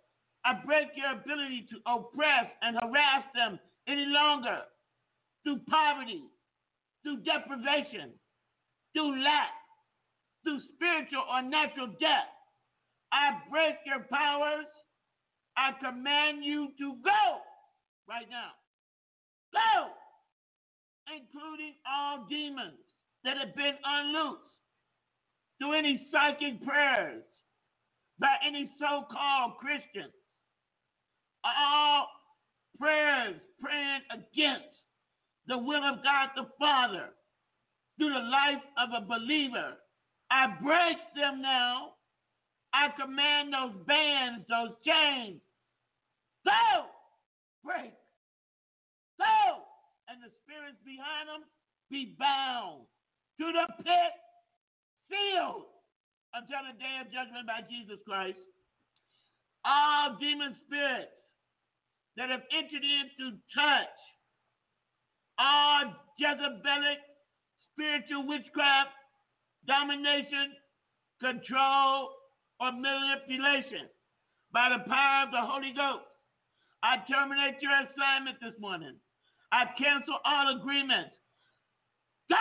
I 0.44 0.54
break 0.64 0.88
your 0.94 1.12
ability 1.12 1.66
to 1.70 1.76
oppress 1.90 2.46
and 2.62 2.76
harass 2.80 3.24
them 3.34 3.58
any 3.88 4.06
longer 4.06 4.60
through 5.42 5.60
poverty, 5.68 6.22
through 7.02 7.20
deprivation, 7.24 8.12
through 8.92 9.22
lack, 9.24 9.52
through 10.44 10.60
spiritual 10.74 11.24
or 11.32 11.42
natural 11.42 11.88
death. 12.00 12.28
I 13.12 13.40
break 13.50 13.76
your 13.86 14.06
powers 14.10 14.66
I 15.56 15.72
command 15.82 16.44
you 16.44 16.68
to 16.78 16.94
go 17.04 17.22
right 18.08 18.26
now. 18.30 18.52
Go! 19.52 19.90
Including 21.14 21.74
all 21.86 22.26
demons 22.28 22.80
that 23.24 23.36
have 23.38 23.54
been 23.54 23.74
unloosed 23.84 24.40
through 25.58 25.74
any 25.74 26.06
psychic 26.10 26.64
prayers 26.64 27.22
by 28.18 28.34
any 28.46 28.70
so 28.78 29.04
called 29.10 29.56
Christians. 29.58 30.12
All 31.44 32.08
prayers 32.78 33.36
praying 33.60 34.00
against 34.10 34.74
the 35.46 35.58
will 35.58 35.84
of 35.84 36.02
God 36.02 36.30
the 36.34 36.48
Father 36.58 37.10
through 37.98 38.12
the 38.12 38.18
life 38.18 38.62
of 38.78 39.02
a 39.02 39.06
believer. 39.06 39.74
I 40.30 40.46
break 40.62 40.96
them 41.14 41.42
now 41.42 41.93
I 42.74 42.90
command 42.98 43.54
those 43.54 43.78
bands, 43.86 44.42
those 44.50 44.74
chains, 44.82 45.38
go, 46.42 46.90
break, 47.62 47.94
go, 49.14 49.62
and 50.10 50.18
the 50.18 50.34
spirits 50.42 50.82
behind 50.82 51.30
them 51.30 51.46
be 51.86 52.18
bound 52.18 52.82
to 53.38 53.46
the 53.46 53.66
pit, 53.78 54.14
sealed 55.06 55.70
until 56.34 56.66
the 56.66 56.74
day 56.82 56.98
of 56.98 57.14
judgment 57.14 57.46
by 57.46 57.62
Jesus 57.70 58.02
Christ. 58.02 58.42
All 59.62 60.18
demon 60.18 60.58
spirits 60.66 61.14
that 62.18 62.28
have 62.28 62.42
entered 62.50 62.82
into 62.82 63.38
touch, 63.54 63.98
all 65.38 65.94
Jezebelic 66.18 66.98
spiritual 67.70 68.26
witchcraft, 68.26 68.90
domination, 69.66 70.58
control, 71.22 72.10
or 72.64 72.72
manipulation 72.72 73.92
by 74.48 74.72
the 74.72 74.80
power 74.88 75.28
of 75.28 75.30
the 75.36 75.44
Holy 75.44 75.76
Ghost. 75.76 76.08
I 76.80 77.04
terminate 77.04 77.60
your 77.60 77.76
assignment 77.84 78.40
this 78.40 78.56
morning. 78.56 78.96
I 79.52 79.68
cancel 79.76 80.16
all 80.24 80.56
agreements. 80.56 81.12
Go! 82.32 82.40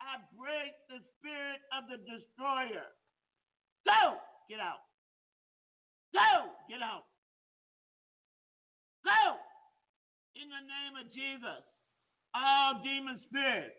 I 0.00 0.20
break 0.36 0.76
the 0.92 1.00
spirit 1.16 1.64
of 1.72 1.88
the 1.88 2.04
destroyer. 2.04 2.84
Go! 3.88 4.20
Get 4.52 4.60
out. 4.60 4.84
Go! 6.12 6.52
Get 6.68 6.84
out. 6.84 7.08
Go! 9.08 9.40
In 10.36 10.52
the 10.52 10.64
name 10.68 10.94
of 11.00 11.08
Jesus, 11.16 11.64
all 12.36 12.80
demon 12.84 13.20
spirits 13.28 13.76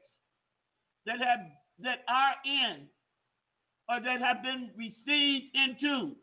that 1.05 1.22
have 1.22 1.45
that 1.82 2.05
are 2.07 2.38
in 2.45 2.86
or 3.90 4.00
that 4.00 4.22
have 4.22 4.44
been 4.44 4.70
received 4.78 5.56
into 5.56 6.16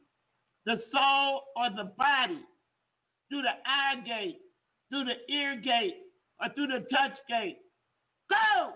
the 0.66 0.80
soul 0.92 1.42
or 1.56 1.70
the 1.70 1.92
body 1.96 2.40
through 3.28 3.42
the 3.42 3.56
eye 3.66 4.00
gate, 4.04 4.38
through 4.90 5.04
the 5.04 5.32
ear 5.32 5.56
gate, 5.56 5.96
or 6.40 6.48
through 6.54 6.66
the 6.66 6.86
touch 6.90 7.16
gate. 7.28 7.58
Go! 8.28 8.72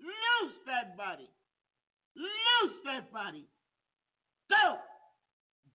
Loose 0.00 0.56
that 0.66 0.96
body. 0.96 1.28
Loose 2.16 2.76
that 2.84 3.12
body. 3.12 3.46
Go! 4.50 4.78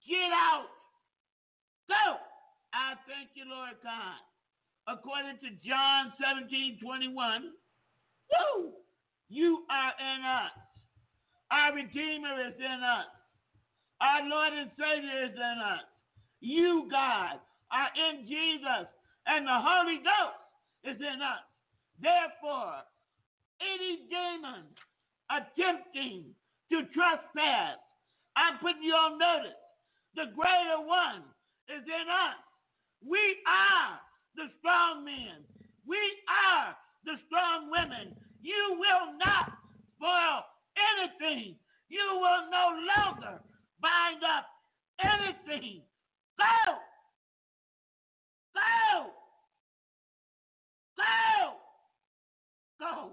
Get 0.07 0.31
out. 0.33 0.67
Go! 1.87 2.17
I 2.73 2.93
thank 3.07 3.29
you, 3.35 3.45
Lord 3.49 3.77
God. 3.83 4.21
According 4.87 5.37
to 5.41 5.49
John 5.67 6.13
17 6.17 6.79
21, 6.81 7.13
woo, 8.33 8.71
you 9.29 9.65
are 9.69 9.93
in 9.99 10.25
us. 10.25 10.68
Our 11.51 11.73
Redeemer 11.75 12.47
is 12.47 12.55
in 12.57 12.79
us. 12.83 13.09
Our 14.01 14.21
Lord 14.29 14.53
and 14.53 14.71
Savior 14.77 15.25
is 15.25 15.35
in 15.35 15.57
us. 15.59 15.85
You, 16.41 16.87
God, 16.89 17.41
are 17.71 17.91
in 17.97 18.27
Jesus, 18.27 18.87
and 19.27 19.45
the 19.45 19.59
Holy 19.59 19.99
Ghost 19.99 20.41
is 20.85 20.97
in 21.01 21.19
us. 21.21 21.43
Therefore, 21.99 22.85
any 23.59 24.07
demon 24.07 24.63
attempting 25.27 26.31
to 26.71 26.85
trespass, 26.95 27.81
I'm 28.37 28.57
putting 28.61 28.83
you 28.83 28.93
on 28.93 29.19
notice. 29.19 29.59
The 30.15 30.31
greater 30.31 30.79
one 30.85 31.27
is 31.67 31.83
in 31.83 32.07
us. 32.07 32.39
We 33.03 33.19
are 33.45 33.99
the 34.35 34.47
strong 34.59 35.03
men. 35.03 35.43
We 35.85 35.99
are 36.29 36.77
the 37.03 37.19
strong 37.27 37.69
women. 37.69 38.15
You 38.41 38.79
will 38.79 39.17
not 39.19 39.51
spoil 39.97 40.47
anything. 40.95 41.55
You 41.89 42.05
will 42.21 42.49
no 42.51 42.65
longer 42.97 43.41
bind 43.81 44.21
up 44.23 44.45
anything. 45.01 45.81
Go! 46.37 46.75
Go! 48.55 49.11
Go! 50.97 51.57
Go! 52.79 53.11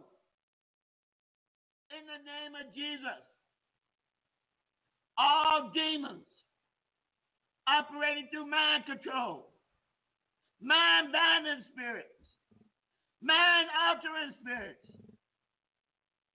In 1.91 2.05
the 2.07 2.21
name 2.23 2.55
of 2.61 2.75
Jesus, 2.75 3.23
all 5.19 5.71
demons 5.75 6.27
operating 7.67 8.29
through 8.31 8.49
mind 8.51 8.85
control, 8.87 9.49
mind 10.61 11.13
binding 11.13 11.65
spirits, 11.73 12.09
mind 13.23 13.69
altering 13.75 14.35
spirits, 14.43 14.79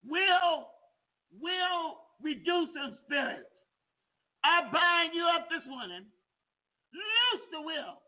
will, 0.08 0.68
will 1.40 2.02
reducing 2.22 2.98
spirits. 3.06 3.50
I 4.44 4.66
bind 4.72 5.14
you 5.14 5.26
up 5.26 5.48
this 5.50 5.64
morning. 5.70 6.06
Loose 6.94 7.46
the 7.52 7.62
will. 7.62 8.02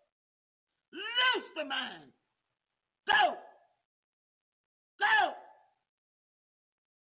Loose 0.91 1.49
the 1.55 1.65
mind. 1.65 2.11
Go. 3.07 3.37
Go. 4.99 5.17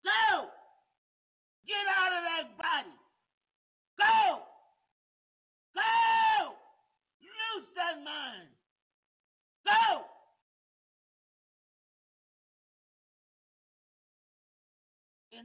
Go. 0.04 0.50
Get 1.68 1.86
out 1.92 2.14
of 2.16 2.24
that 2.24 2.46
body. 2.58 2.96
Go. 4.00 4.48
Go. 5.76 6.56
Loose 7.22 7.70
that 7.76 8.04
mind. 8.04 8.50
Go. 9.66 10.17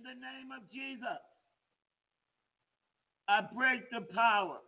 The 0.02 0.18
name 0.18 0.50
of 0.50 0.68
Jesus, 0.72 1.22
I 3.28 3.40
break 3.54 3.88
the 3.90 4.04
power 4.12 4.58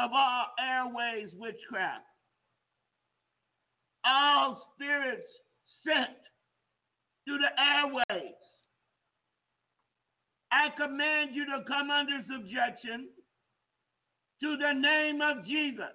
of 0.00 0.10
all 0.12 0.46
airways 0.58 1.30
witchcraft. 1.38 2.02
All 4.04 4.66
spirits 4.74 5.28
sent 5.86 6.18
through 7.24 7.38
the 7.38 7.54
airways. 7.54 8.34
I 10.50 10.70
command 10.76 11.30
you 11.32 11.44
to 11.46 11.62
come 11.68 11.90
under 11.90 12.18
subjection 12.26 13.10
to 14.42 14.56
the 14.56 14.72
name 14.72 15.20
of 15.22 15.46
Jesus. 15.46 15.94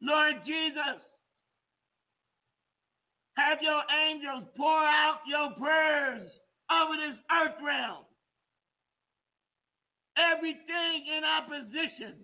Lord 0.00 0.36
Jesus, 0.46 1.04
have 3.36 3.58
your 3.60 3.82
angels 4.08 4.44
pour 4.56 4.82
out 4.82 5.20
your 5.28 5.50
prayers 5.58 6.30
over 6.70 6.96
this 6.96 7.18
earth 7.30 7.56
realm. 7.64 8.04
Everything 10.16 11.04
in 11.16 11.22
opposition 11.24 12.14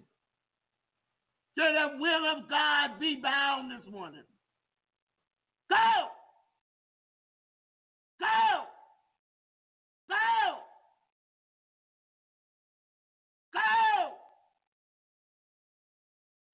to 1.58 1.62
the 1.62 1.98
will 2.00 2.24
of 2.36 2.48
God 2.48 2.98
be 2.98 3.20
bound 3.22 3.70
this 3.70 3.92
morning. 3.92 4.24
Go! 5.68 5.76
Go! 8.18 8.26
Go! 10.08 10.16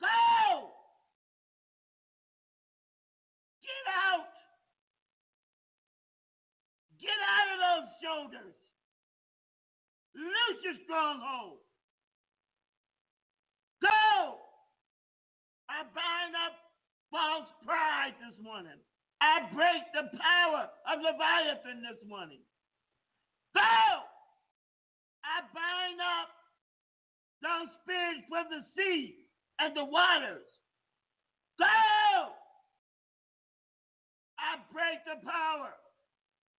Go! 0.00 0.70
Get 3.62 3.84
out! 3.94 4.26
Get 7.00 7.10
out 7.22 7.48
of 7.54 7.58
those 7.62 7.88
shoulders. 8.28 8.54
Loose 10.14 10.60
your 10.64 10.78
stronghold. 10.84 11.58
Go! 13.82 14.42
I 15.70 15.84
bind 15.94 16.34
up 16.34 16.54
false 17.10 17.48
pride 17.64 18.16
this 18.20 18.36
morning. 18.42 18.78
I 19.20 19.46
break 19.54 19.82
the 19.94 20.10
power 20.18 20.68
of 20.90 21.00
Leviathan 21.00 21.82
this 21.82 22.00
morning. 22.08 22.40
Go! 23.54 23.60
I 25.22 25.44
bind 25.54 25.98
up 26.02 26.28
those 27.42 27.70
spirits 27.82 28.26
from 28.28 28.46
the 28.50 28.62
sea 28.74 29.28
and 29.60 29.76
the 29.76 29.84
waters. 29.84 30.46
Go! 31.58 32.34
I 34.38 34.58
break 34.72 35.02
the 35.06 35.22
power 35.22 35.74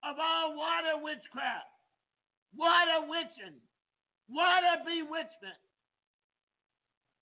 of 0.04 0.16
all 0.20 0.56
water 0.56 1.04
witchcraft, 1.04 1.70
water 2.56 3.06
witching, 3.08 3.60
water 4.30 4.80
bewitchment. 4.86 5.60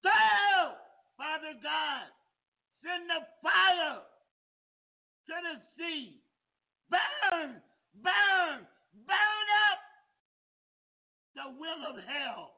Go! 0.03 0.78
Father 1.17 1.57
God, 1.65 2.07
send 2.86 3.09
the 3.09 3.25
fire 3.41 4.05
to 5.25 5.34
the 5.34 5.55
sea. 5.75 6.21
Burn, 6.89 7.57
burn, 7.99 8.57
burn 9.05 9.47
up 9.73 9.82
the 11.36 11.49
will 11.57 11.82
of 11.89 11.97
hell 12.05 12.53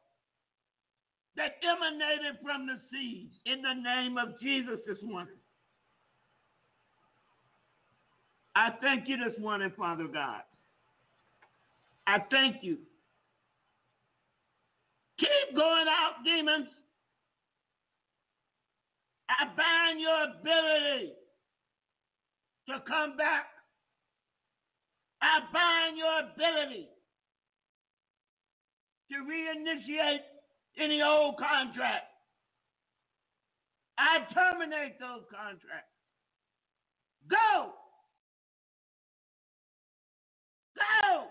that 1.36 1.56
emanated 1.64 2.36
from 2.44 2.68
the 2.68 2.78
seas 2.92 3.32
in 3.46 3.62
the 3.64 3.74
name 3.80 4.18
of 4.20 4.40
Jesus 4.42 4.84
this 4.86 5.00
morning. 5.02 5.39
I 8.56 8.70
thank 8.82 9.08
you 9.08 9.18
this 9.18 9.40
morning, 9.40 9.72
Father 9.78 10.08
God. 10.08 10.42
I 12.08 12.18
thank 12.32 12.58
you. 12.64 12.78
Keep 15.20 15.56
going 15.56 15.86
out, 15.88 16.24
demons. 16.24 16.68
I 19.30 19.46
bind 19.56 20.02
your 20.02 20.24
ability 20.24 21.14
to 22.68 22.82
come 22.88 23.16
back. 23.16 23.46
I 25.22 25.40
bind 25.54 25.98
your 25.98 26.32
ability 26.32 26.88
to 29.12 29.16
reinitiate 29.18 30.24
any 30.78 31.02
old 31.02 31.38
contract. 31.38 32.06
I 33.98 34.20
terminate 34.34 35.00
those 35.00 35.24
contracts. 35.30 35.92
Go! 37.30 37.74
Go! 40.80 41.26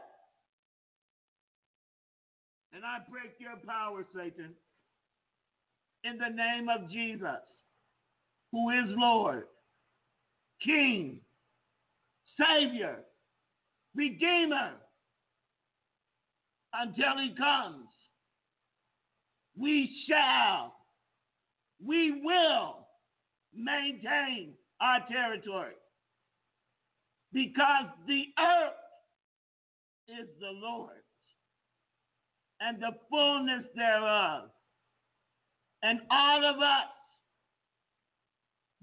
And 2.73 2.85
I 2.85 2.99
break 3.11 3.33
your 3.39 3.57
power, 3.67 4.05
Satan, 4.15 4.51
in 6.05 6.19
the 6.19 6.29
name 6.29 6.69
of 6.69 6.91
Jesus, 6.91 7.43
who 8.53 8.71
is 8.71 8.87
Lord, 8.97 9.45
King, 10.65 11.19
Savior, 12.39 12.99
Redeemer, 13.95 14.73
until 16.75 17.19
He 17.19 17.35
comes. 17.37 17.89
We 19.59 19.91
shall, 20.09 20.75
we 21.85 22.21
will 22.23 22.87
maintain 23.53 24.53
our 24.81 25.01
territory 25.11 25.75
because 27.33 27.87
the 28.07 28.23
earth 28.39 28.75
is 30.09 30.29
the 30.41 30.51
Lord, 30.53 31.03
and 32.61 32.81
the 32.81 32.93
fullness 33.11 33.65
thereof. 33.75 34.51
And 35.83 36.01
all 36.11 36.45
of 36.45 36.57
us, 36.57 36.91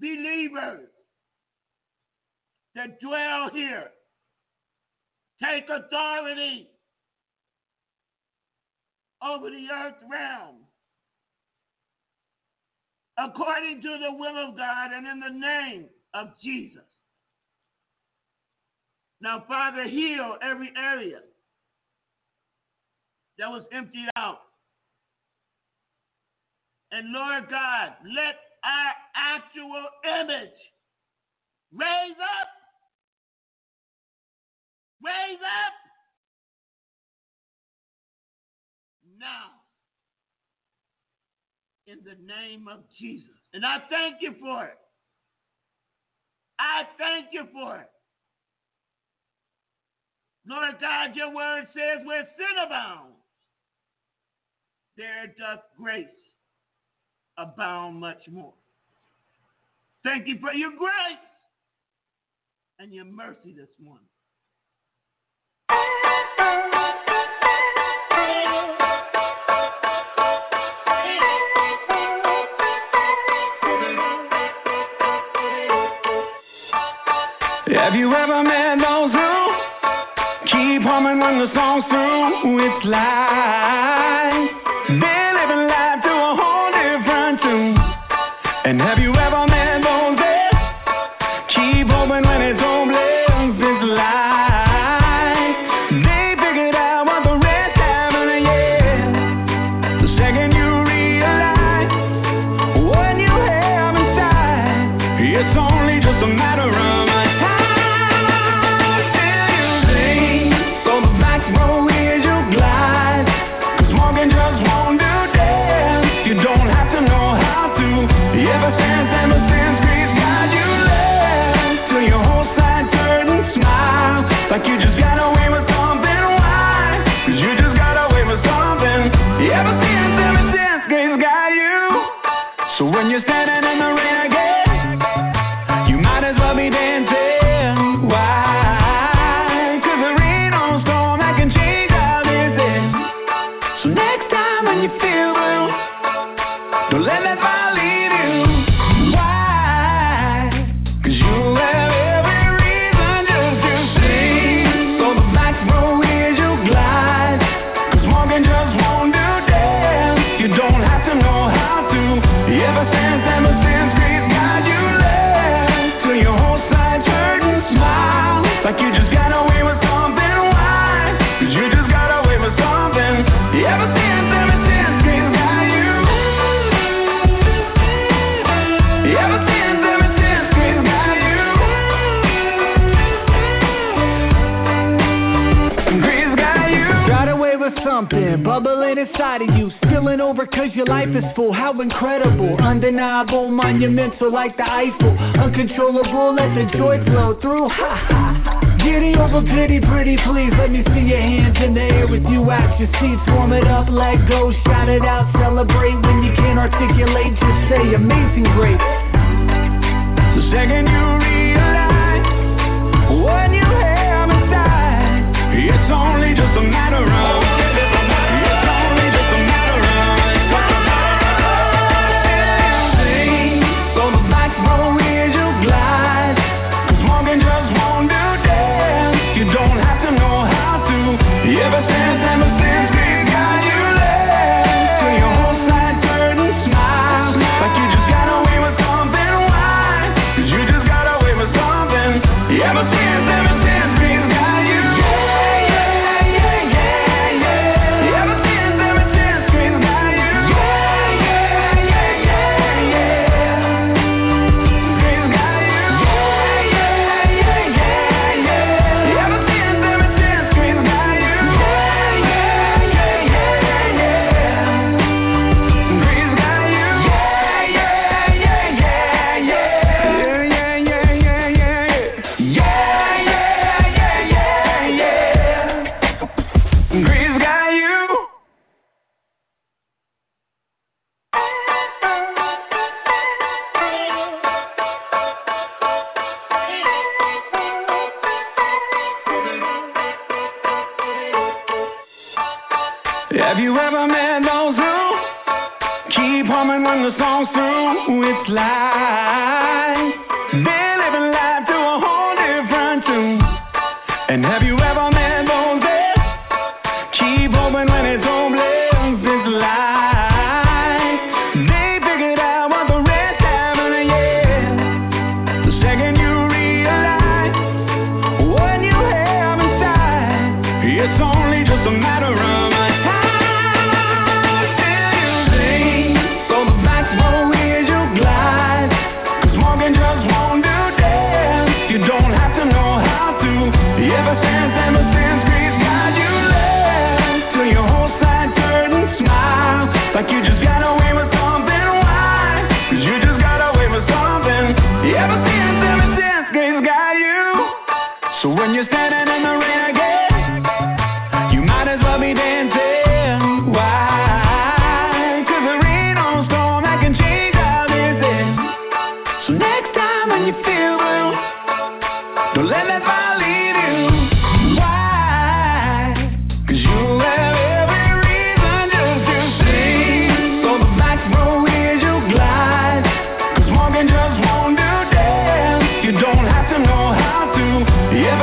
believers 0.00 0.88
that 2.74 3.00
dwell 3.00 3.50
here, 3.52 3.90
take 5.42 5.64
authority 5.64 6.68
over 9.22 9.50
the 9.50 9.66
earth 9.72 9.96
realm 10.10 10.56
according 13.18 13.82
to 13.82 13.88
the 13.88 14.12
will 14.16 14.48
of 14.48 14.56
God 14.56 14.90
and 14.94 15.06
in 15.06 15.20
the 15.20 15.38
name 15.38 15.86
of 16.14 16.28
Jesus. 16.42 16.82
Now, 19.26 19.42
Father, 19.48 19.82
heal 19.88 20.36
every 20.40 20.70
area 20.78 21.18
that 23.40 23.48
was 23.48 23.64
emptied 23.72 24.06
out. 24.16 24.38
And 26.92 27.12
Lord 27.12 27.50
God, 27.50 27.94
let 28.04 28.36
our 28.62 28.92
actual 29.16 29.84
image 30.22 30.54
raise 31.74 32.16
up. 32.22 32.48
Raise 35.02 35.42
up. 35.42 35.74
Now, 39.18 39.58
in 41.88 41.98
the 42.04 42.14
name 42.24 42.68
of 42.68 42.84
Jesus. 42.96 43.26
And 43.52 43.66
I 43.66 43.78
thank 43.90 44.18
you 44.20 44.36
for 44.38 44.66
it. 44.66 44.78
I 46.60 46.84
thank 46.96 47.30
you 47.32 47.48
for 47.52 47.78
it. 47.78 47.90
Lord 50.48 50.74
God, 50.80 51.16
your 51.16 51.34
word 51.34 51.66
says 51.74 52.06
where 52.06 52.28
sin 52.36 52.64
abounds, 52.64 53.16
there 54.96 55.26
doth 55.38 55.64
grace 55.76 56.06
abound 57.36 58.00
much 58.00 58.22
more. 58.30 58.54
Thank 60.04 60.28
you 60.28 60.38
for 60.40 60.52
your 60.52 60.70
grace 60.70 61.18
and 62.78 62.92
your 62.92 63.04
mercy 63.04 63.54
this 63.56 63.68
morning. 63.82 64.06
Have 77.68 77.94
you 77.94 78.12
ever 78.14 78.42
met 78.42 78.78
those 78.82 79.15
keep 80.66 80.82
humming 80.82 81.20
when 81.20 81.38
the 81.38 81.46
song's 81.54 81.84
through. 81.86 82.58
It's 82.66 82.84
like. 82.86 84.50
This 85.00 85.25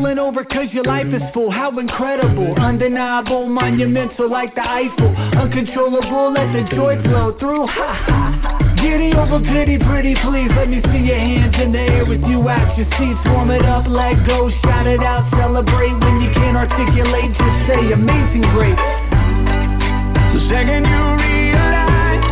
Spilling 0.00 0.18
over 0.18 0.44
cause 0.48 0.72
your 0.72 0.84
life 0.84 1.12
is 1.12 1.20
full. 1.34 1.52
How 1.52 1.68
incredible. 1.76 2.56
Undeniable, 2.56 3.44
monumental 3.52 4.32
like 4.32 4.54
the 4.56 4.64
Eiffel. 4.64 5.12
Uncontrollable, 5.36 6.32
let 6.32 6.48
the 6.56 6.64
joy 6.72 6.96
flow 7.04 7.36
through. 7.36 7.68
Ha 7.68 7.92
ha. 8.08 8.80
Giddy 8.80 9.12
over 9.12 9.44
pity, 9.44 9.76
pretty 9.76 10.16
please. 10.24 10.48
Let 10.56 10.72
me 10.72 10.80
see 10.88 11.04
your 11.04 11.20
hands 11.20 11.52
in 11.60 11.76
the 11.76 11.84
air 11.84 12.08
with 12.08 12.24
you 12.24 12.40
at 12.48 12.80
your 12.80 12.88
seats. 12.96 13.20
Warm 13.28 13.52
it 13.52 13.60
up, 13.68 13.84
let 13.92 14.16
go, 14.24 14.48
shout 14.64 14.88
it 14.88 15.04
out, 15.04 15.28
celebrate. 15.36 15.92
When 15.92 16.16
you 16.24 16.32
can't 16.32 16.56
articulate, 16.56 17.36
just 17.36 17.58
say 17.68 17.92
amazing 17.92 18.48
grace. 18.56 18.80
The 18.80 20.40
second 20.48 20.88
you 20.88 21.04
realize 21.28 22.24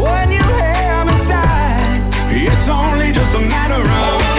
what 0.00 0.32
you 0.32 0.48
have 0.48 1.12
inside, 1.12 2.00
it's 2.40 2.68
only 2.72 3.12
just 3.12 3.36
a 3.36 3.44
matter 3.44 3.84
of. 3.84 4.29